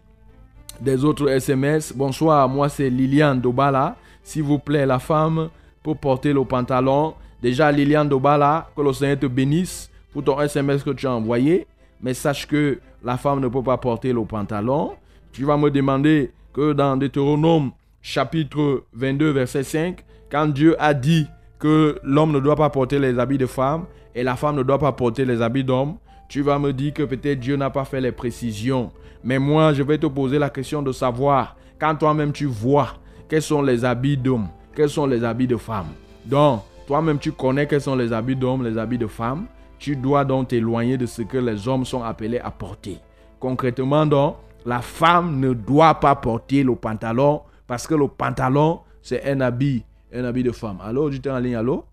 [0.80, 1.92] des autres SMS.
[1.94, 3.96] Bonsoir, moi c'est Liliane Dobala.
[4.22, 5.48] S'il vous plaît, la femme
[5.82, 7.14] pour porter le pantalon.
[7.42, 11.66] Déjà, Liliane Dobala, que le Seigneur te bénisse pour ton SMS que tu as envoyé.
[12.02, 14.92] Mais sache que la femme ne peut pas porter le pantalon.
[15.32, 17.70] Tu vas me demander que dans Deutéronome
[18.02, 21.26] chapitre 22, verset 5, quand Dieu a dit
[21.58, 24.78] que l'homme ne doit pas porter les habits de femme et la femme ne doit
[24.78, 25.96] pas porter les habits d'homme,
[26.30, 28.92] tu vas me dire que peut-être Dieu n'a pas fait les précisions.
[29.24, 32.94] Mais moi, je vais te poser la question de savoir, quand toi-même tu vois
[33.28, 35.88] quels sont les habits d'homme, quels sont les habits de femme.
[36.24, 39.46] Donc, toi-même tu connais quels sont les habits d'homme, les habits de femme.
[39.76, 42.98] Tu dois donc t'éloigner de ce que les hommes sont appelés à porter.
[43.40, 49.28] Concrètement, donc, la femme ne doit pas porter le pantalon parce que le pantalon, c'est
[49.28, 49.82] un habit,
[50.14, 50.78] un habit de femme.
[50.80, 51.84] Alors, j'étais en ligne, allô?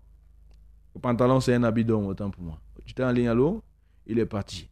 [0.94, 2.58] Le pantalon, c'est un habit d'homme, autant pour moi.
[2.86, 3.62] J'étais en ligne, allô?
[4.08, 4.68] Il est parti.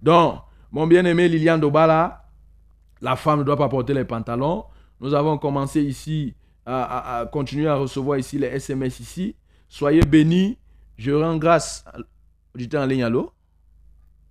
[0.00, 2.24] Donc, mon bien-aimé Liliane Dobala,
[3.00, 4.64] la femme ne doit pas porter les pantalons.
[5.00, 6.34] Nous avons commencé ici
[6.64, 9.36] à, continuer à recevoir ici les SMS ici.
[9.68, 10.58] Soyez bénis.
[10.96, 11.84] Je rends grâce.
[12.54, 13.32] J'étais en ligne, allô?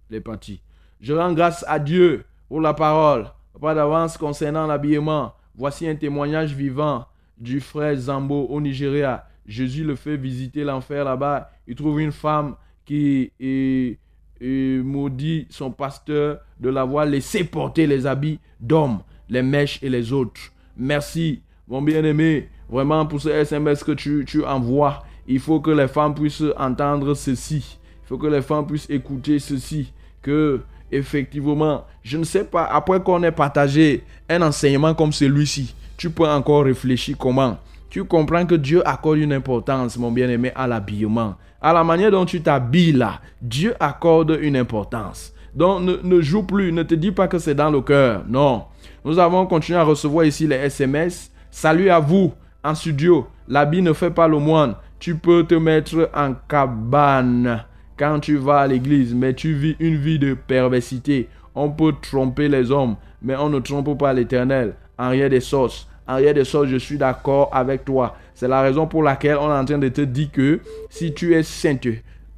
[0.10, 0.62] Il est parti.
[1.00, 3.28] Je rends grâce à Dieu pour la parole.
[3.62, 5.34] Pas d'avance concernant l'habillement.
[5.56, 7.06] Voici un témoignage vivant
[7.38, 9.28] du frère Zambo au Nigeria.
[9.46, 11.50] Jésus le fait visiter l'enfer là-bas.
[11.68, 14.00] Il trouve une femme qui est
[14.42, 20.12] et maudit son pasteur de l'avoir laissé porter les habits d'hommes, les mèches et les
[20.14, 20.42] autres.
[20.78, 25.04] Merci, mon bien-aimé, vraiment pour ce SMS que tu, tu envoies.
[25.28, 27.78] Il faut que les femmes puissent entendre ceci.
[28.04, 29.92] Il faut que les femmes puissent écouter ceci.
[30.22, 30.62] Que,
[30.92, 36.28] effectivement, je ne sais pas, après qu'on ait partagé un enseignement comme celui-ci, tu peux
[36.28, 37.58] encore réfléchir comment.
[37.90, 42.26] Tu comprends que Dieu accorde une importance, mon bien-aimé, à l'habillement à la manière dont
[42.26, 45.34] tu t'habilles là, Dieu accorde une importance.
[45.56, 48.24] Donc ne, joue plus, ne te dis pas que c'est dans le cœur.
[48.28, 48.66] Non.
[49.04, 51.32] Nous avons continué à recevoir ici les SMS.
[51.50, 52.32] Salut à vous
[52.64, 53.26] en studio.
[53.48, 54.76] L'habit ne fait pas le moine.
[55.00, 57.64] Tu peux te mettre en cabane
[57.98, 61.30] quand tu vas à l'église, mais tu vis une vie de perversité.
[61.56, 64.76] On peut tromper les hommes, mais on ne trompe pas l'éternel.
[65.00, 65.90] En rien des sauces.
[66.08, 68.16] En rien des sauces, je suis d'accord avec toi.
[68.36, 71.34] C'est la raison pour laquelle on est en train de te dire que si tu
[71.34, 71.88] es sainte,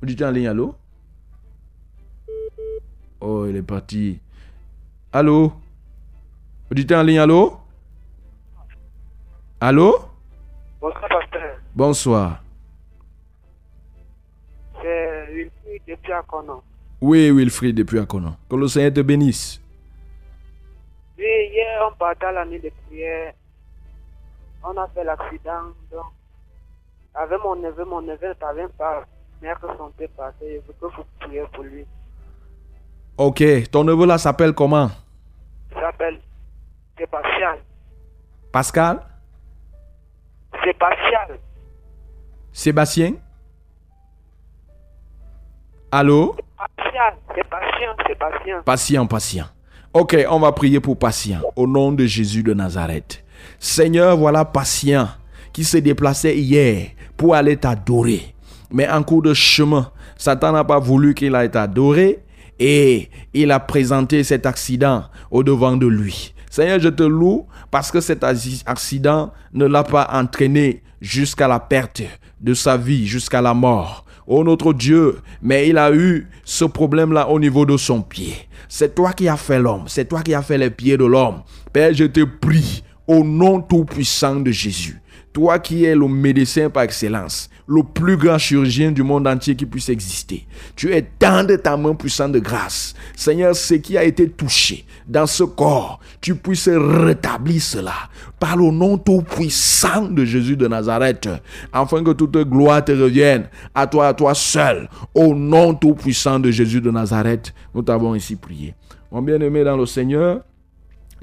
[0.01, 0.75] dis-tu en ligne, allô?
[3.19, 4.19] Oh, il est parti.
[5.11, 5.51] Allô?
[6.71, 7.57] Dites en ligne, allô?
[9.59, 9.99] Allô?
[10.79, 11.57] Bonsoir, pasteur.
[11.73, 12.43] Bonsoir.
[14.81, 16.63] C'est Wilfried depuis Akono.
[17.01, 18.35] Oui, Wilfried depuis Akono.
[18.49, 19.59] Que le Seigneur te bénisse.
[21.17, 23.33] Oui, hier, on partait à la nuit de prière.
[24.63, 25.73] On a fait l'accident.
[25.91, 26.05] Donc,
[27.13, 29.05] avec mon neveu, mon neveu ne parvient pas.
[29.41, 30.61] Mère que son thé passé.
[30.61, 31.85] Je veux que vous priez pour lui.
[33.17, 34.89] Ok, ton neveu là s'appelle comment?
[35.71, 36.19] Il s'appelle
[36.97, 37.55] Sébastien.
[38.51, 39.01] Pascal?
[40.63, 41.19] Sébastien.
[42.51, 43.13] Sébastien?
[45.91, 46.35] Allô?
[46.35, 47.15] Sébastien.
[47.35, 47.95] Sébastien.
[48.07, 48.61] Sébastien.
[48.63, 49.45] Patient, patient.
[49.93, 53.23] Ok, on va prier pour patient au nom de Jésus de Nazareth.
[53.59, 55.07] Seigneur, voilà patient
[55.53, 58.33] qui se déplaçait hier pour aller t'adorer.
[58.71, 62.19] Mais en cours de chemin, Satan n'a pas voulu qu'il aille t'adorer
[62.59, 66.33] et il a présenté cet accident au devant de lui.
[66.49, 72.01] Seigneur, je te loue parce que cet accident ne l'a pas entraîné jusqu'à la perte
[72.41, 74.05] de sa vie, jusqu'à la mort.
[74.25, 78.33] Oh notre Dieu, mais il a eu ce problème-là au niveau de son pied.
[78.67, 81.43] C'est toi qui as fait l'homme, c'est toi qui as fait les pieds de l'homme.
[81.71, 85.01] Père, je te prie au nom tout-puissant de Jésus.
[85.33, 89.65] Toi qui es le médecin par excellence, le plus grand chirurgien du monde entier qui
[89.65, 90.47] puisse exister.
[90.75, 92.95] Tu es ta main puissante de grâce.
[93.15, 97.93] Seigneur, ce qui a été touché dans ce corps, tu puisses rétablir cela
[98.39, 101.29] par le nom tout puissant de Jésus de Nazareth,
[101.71, 106.39] afin que toute gloire te revienne à toi, à toi seul, au nom tout puissant
[106.39, 107.53] de Jésus de Nazareth.
[107.75, 108.73] Nous t'avons ici prié.
[109.11, 110.41] Mon bien-aimé dans le Seigneur,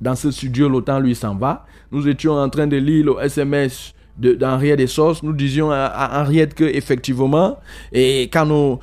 [0.00, 1.66] dans ce studio, temps lui s'en va.
[1.92, 6.54] Nous étions en train de lire le SMS d'Henriette des Sources, nous disions à, Henriette
[6.54, 7.58] que effectivement,
[7.92, 8.78] et quand,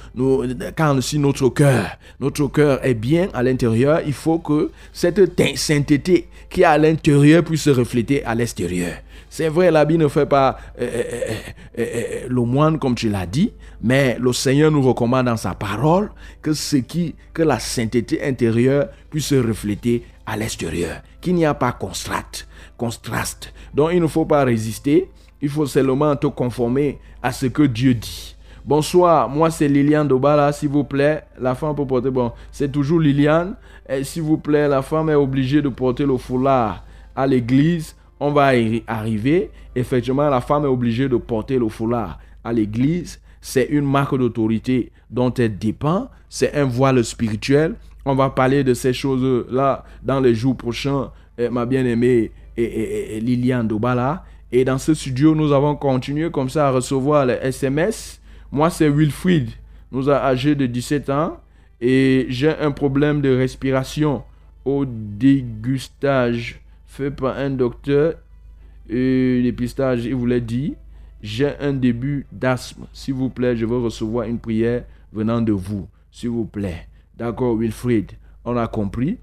[0.97, 1.85] aussi notre cœur,
[2.19, 5.21] notre cœur est bien à l'intérieur, il faut que cette
[5.55, 8.93] sainteté qui est à l'intérieur puisse se refléter à l'extérieur.
[9.29, 11.33] C'est vrai, l'habit ne fait pas euh, euh,
[11.79, 16.11] euh, le moine comme tu l'as dit, mais le Seigneur nous recommande dans sa parole
[16.41, 20.03] que ce qui, que la sainteté intérieure puisse se refléter
[20.35, 23.53] l'extérieur, qu'il n'y a pas contraste, contraste.
[23.73, 25.09] Donc il ne faut pas résister,
[25.41, 28.35] il faut seulement te conformer à ce que Dieu dit.
[28.63, 31.23] Bonsoir, moi c'est Liliane Dobala, s'il vous plaît.
[31.39, 33.55] La femme peut porter, bon, c'est toujours Liliane.
[34.03, 37.95] S'il vous plaît, la femme est obligée de porter le foulard à l'église.
[38.19, 39.49] On va y arriver.
[39.75, 43.19] Effectivement, la femme est obligée de porter le foulard à l'église.
[43.41, 46.09] C'est une marque d'autorité dont elle dépend.
[46.29, 47.75] C'est un voile spirituel.
[48.05, 54.23] On va parler de ces choses-là dans les jours prochains, eh, ma bien-aimée Liliane Dobala.
[54.51, 58.19] Et dans ce studio, nous avons continué comme ça à recevoir les SMS.
[58.51, 59.49] Moi, c'est Wilfried,
[59.91, 61.37] nous a âgé de 17 ans
[61.79, 64.23] et j'ai un problème de respiration
[64.65, 68.15] au dégustage fait par un docteur.
[68.89, 70.73] Et dépistage, il voulait dire,
[71.21, 72.87] j'ai un début d'asthme.
[72.91, 74.83] S'il vous plaît, je veux recevoir une prière
[75.13, 75.87] venant de vous.
[76.11, 76.87] S'il vous plaît.
[77.21, 78.13] D'accord, Wilfried,
[78.45, 79.19] on a compris.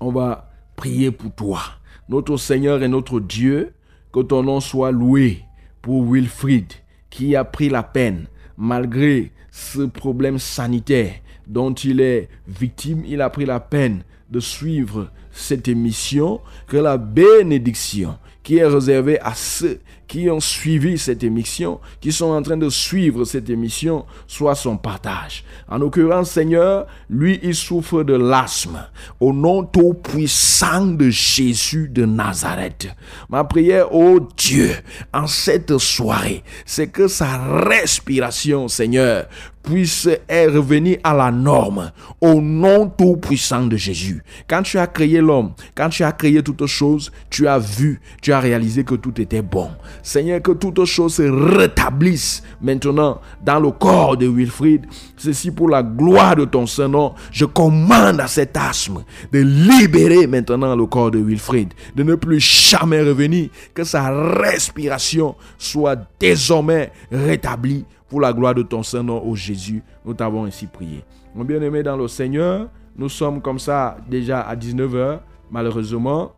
[0.00, 1.60] On va prier pour toi.
[2.08, 3.74] Notre Seigneur et notre Dieu,
[4.14, 5.42] que ton nom soit loué
[5.82, 6.72] pour Wilfried
[7.10, 11.12] qui a pris la peine, malgré ce problème sanitaire
[11.46, 16.96] dont il est victime, il a pris la peine de suivre cette émission, que la
[16.96, 19.80] bénédiction qui est réservée à ceux
[20.12, 24.76] qui ont suivi cette émission, qui sont en train de suivre cette émission, soit son
[24.76, 25.42] partage.
[25.70, 28.86] En l'occurrence, Seigneur, lui, il souffre de l'asthme.
[29.20, 32.88] Au nom tout puissant de Jésus de Nazareth.
[33.30, 34.74] Ma prière, ô Dieu,
[35.14, 39.24] en cette soirée, c'est que sa respiration, Seigneur,
[39.62, 44.22] puisse revenir à la norme au nom tout puissant de Jésus.
[44.48, 48.32] Quand tu as créé l'homme, quand tu as créé toutes choses, tu as vu, tu
[48.32, 49.70] as réalisé que tout était bon.
[50.02, 54.86] Seigneur, que toutes choses se rétablissent maintenant dans le corps de Wilfried.
[55.16, 57.14] Ceci pour la gloire de ton Saint-Nom.
[57.30, 62.40] Je commande à cet asthme de libérer maintenant le corps de Wilfried, de ne plus
[62.40, 69.34] jamais revenir, que sa respiration soit désormais rétablie pour la gloire de ton Saint-Nom, ô
[69.34, 71.02] Jésus, nous t'avons ainsi prié.
[71.34, 76.32] Mon bien-aimé dans le Seigneur, nous sommes comme ça déjà à 19h, malheureusement.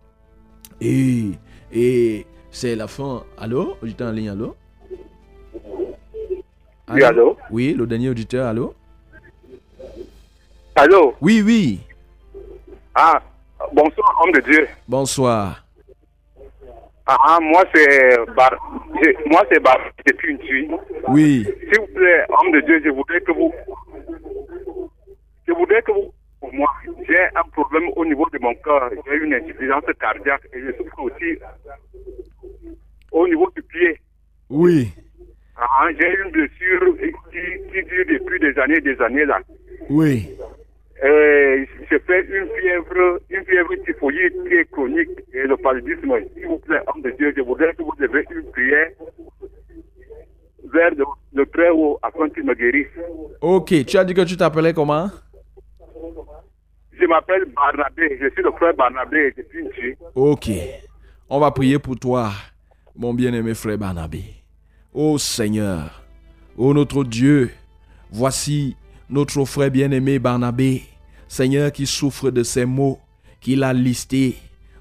[0.81, 1.33] Et,
[1.73, 3.25] et c'est la fin.
[3.37, 3.77] Allô?
[3.83, 4.57] Auditeur en ligne, allô?
[6.89, 7.37] Oui, allô?
[7.51, 8.75] Oui, le dernier auditeur, allô?
[10.77, 11.15] Allô?
[11.21, 11.81] Oui, oui.
[12.95, 13.21] Ah,
[13.73, 14.69] bonsoir, homme de Dieu.
[14.87, 15.65] Bonsoir.
[17.07, 18.53] Ah, ah, moi c'est Bar...
[19.27, 20.71] moi c'est Bar depuis une tuile.
[21.09, 21.45] Oui.
[21.45, 23.53] S'il vous plaît, homme de Dieu, je voudrais que vous
[25.47, 26.71] je voudrais que vous pour moi,
[27.09, 31.01] j'ai un problème au niveau de mon cœur, j'ai une insuffisance cardiaque et je souffre
[31.01, 31.39] aussi
[33.15, 33.99] au niveau du pied.
[34.51, 34.91] Oui.
[35.57, 37.11] Ah, ah, j'ai une blessure qui,
[37.73, 39.39] qui dure depuis des années et des années là.
[39.89, 40.29] Oui.
[41.03, 46.13] Euh, je fais une fièvre, une fièvre typhoïde qui est chronique et le paludisme.
[46.35, 48.91] S'il vous plaît, homme de Dieu, je voudrais que vous levez une prière
[50.73, 51.05] vers le,
[51.35, 52.89] le très haut afin qu'il me guérisse.
[53.41, 55.09] Ok, tu as dit que tu t'appelais comment?
[56.99, 59.95] Je m'appelle Barnabé, je suis le frère Barnabé depuis.
[60.15, 60.49] Ok.
[61.29, 62.31] On va prier pour toi,
[62.97, 64.25] mon bien-aimé frère Barnabé.
[64.93, 66.05] Ô Seigneur,
[66.57, 67.51] ô notre Dieu,
[68.11, 68.77] voici
[69.11, 70.83] notre frère bien-aimé Barnabé,
[71.27, 73.01] Seigneur qui souffre de ces maux
[73.41, 74.37] qu'il a listés.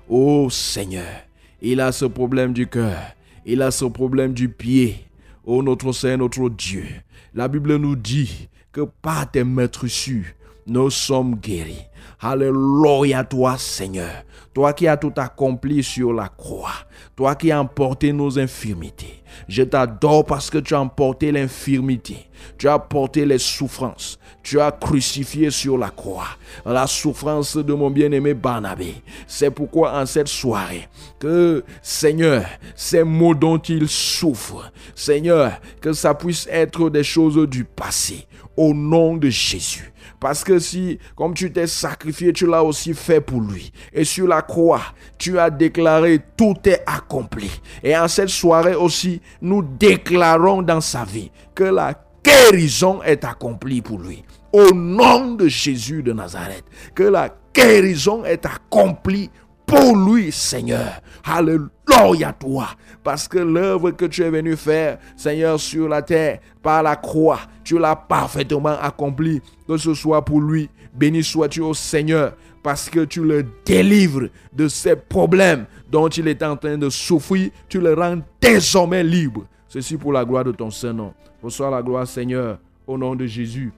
[0.08, 1.24] Ô Seigneur,
[1.62, 3.00] il a ce problème du cœur,
[3.46, 4.98] il a ce problème du pied.
[5.44, 6.86] Ô notre Seigneur, notre Dieu,
[7.34, 10.26] la Bible nous dit que par tes meurtrissures,
[10.68, 11.86] nous sommes guéris.
[12.26, 16.72] Alléluia toi Seigneur, toi qui as tout accompli sur la croix,
[17.18, 19.22] toi qui as emporté nos infirmités.
[19.50, 24.72] Je t'adore parce que tu as emporté l'infirmité, tu as porté les souffrances, tu as
[24.72, 26.30] crucifié sur la croix
[26.66, 28.96] la souffrance de mon bien-aimé Barnabé.
[29.28, 30.88] C'est pourquoi en cette soirée,
[31.20, 37.66] que Seigneur, ces mots dont il souffre, Seigneur, que ça puisse être des choses du
[37.66, 39.93] passé, au nom de Jésus.
[40.24, 43.74] Parce que si, comme tu t'es sacrifié, tu l'as aussi fait pour lui.
[43.92, 44.82] Et sur la croix,
[45.18, 47.52] tu as déclaré tout est accompli.
[47.84, 51.94] Et en cette soirée aussi, nous déclarons dans sa vie que la
[52.24, 54.24] guérison est accomplie pour lui.
[54.54, 56.64] Au nom de Jésus de Nazareth,
[56.96, 59.30] que la guérison est accomplie
[59.74, 61.02] pour lui, Seigneur.
[61.24, 62.68] Alléluia toi.
[63.04, 67.40] Parce que l'œuvre que tu es venu faire, Seigneur, sur la terre, par la croix,
[67.64, 69.42] tu l'as parfaitement accomplie.
[69.68, 70.70] Que ce soit pour lui.
[70.94, 72.34] Béni sois-tu au Seigneur.
[72.62, 77.50] Parce que tu le délivres de ces problèmes dont il est en train de souffrir.
[77.68, 79.46] Tu le rends désormais libre.
[79.68, 81.14] Ceci pour la gloire de ton Saint-Nom.
[81.42, 83.74] Reçois la gloire, Seigneur, au nom de Jésus.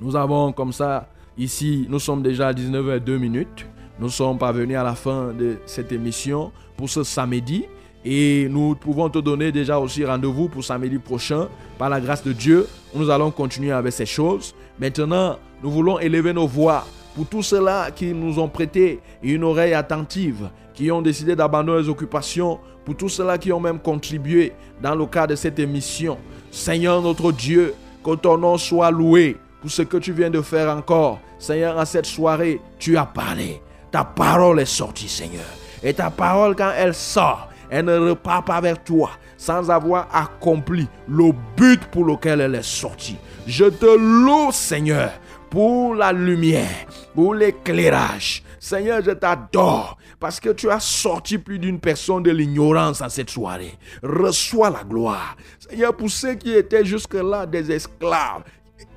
[0.00, 3.66] Nous avons comme ça, ici, nous sommes déjà à 19h02 minutes.
[4.00, 7.66] Nous sommes parvenus à la fin de cette émission pour ce samedi.
[8.02, 11.48] Et nous pouvons te donner déjà aussi rendez-vous pour samedi prochain.
[11.76, 14.54] Par la grâce de Dieu, nous allons continuer avec ces choses.
[14.78, 19.74] Maintenant, nous voulons élever nos voix pour tous ceux-là qui nous ont prêté une oreille
[19.74, 24.94] attentive, qui ont décidé d'abandonner les occupations, pour tous ceux-là qui ont même contribué dans
[24.94, 26.16] le cadre de cette émission.
[26.50, 30.74] Seigneur notre Dieu, que ton nom soit loué pour ce que tu viens de faire
[30.74, 31.20] encore.
[31.38, 33.60] Seigneur, en cette soirée, tu as parlé.
[33.90, 35.46] Ta parole est sortie, Seigneur.
[35.82, 40.86] Et ta parole, quand elle sort, elle ne repart pas vers toi sans avoir accompli
[41.08, 43.16] le but pour lequel elle est sortie.
[43.46, 45.12] Je te loue, Seigneur,
[45.48, 48.42] pour la lumière, pour l'éclairage.
[48.58, 53.30] Seigneur, je t'adore parce que tu as sorti plus d'une personne de l'ignorance en cette
[53.30, 53.78] soirée.
[54.02, 55.36] Reçois la gloire.
[55.58, 58.42] Seigneur, pour ceux qui étaient jusque-là des esclaves,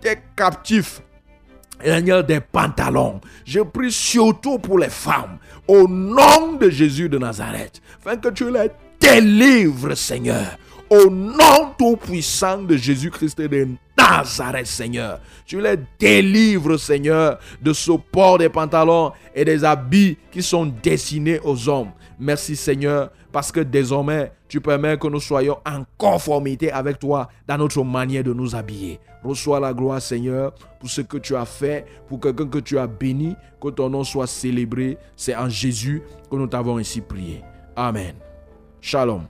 [0.02, 1.02] des captifs,
[1.82, 3.20] Seigneur, des pantalons.
[3.46, 8.52] Je prie surtout pour les femmes, au nom de Jésus de Nazareth, afin que tu
[8.52, 8.70] les
[9.00, 10.58] délivres, Seigneur,
[10.90, 13.68] au nom tout-puissant de Jésus-Christ de
[13.98, 15.20] Nazareth, Seigneur.
[15.46, 21.40] Tu les délivres, Seigneur, de ce port des pantalons et des habits qui sont destinés
[21.44, 21.92] aux hommes.
[22.20, 27.58] Merci, Seigneur, parce que désormais, tu permets que nous soyons en conformité avec toi dans
[27.58, 29.00] notre manière de nous habiller.
[29.24, 32.86] Reçois la gloire, Seigneur, pour ce que tu as fait, pour quelqu'un que tu as
[32.86, 35.00] béni, que ton nom soit célébré.
[35.16, 37.42] C'est en Jésus que nous t'avons ainsi prié.
[37.76, 38.14] Amen.
[38.80, 39.24] Shalom.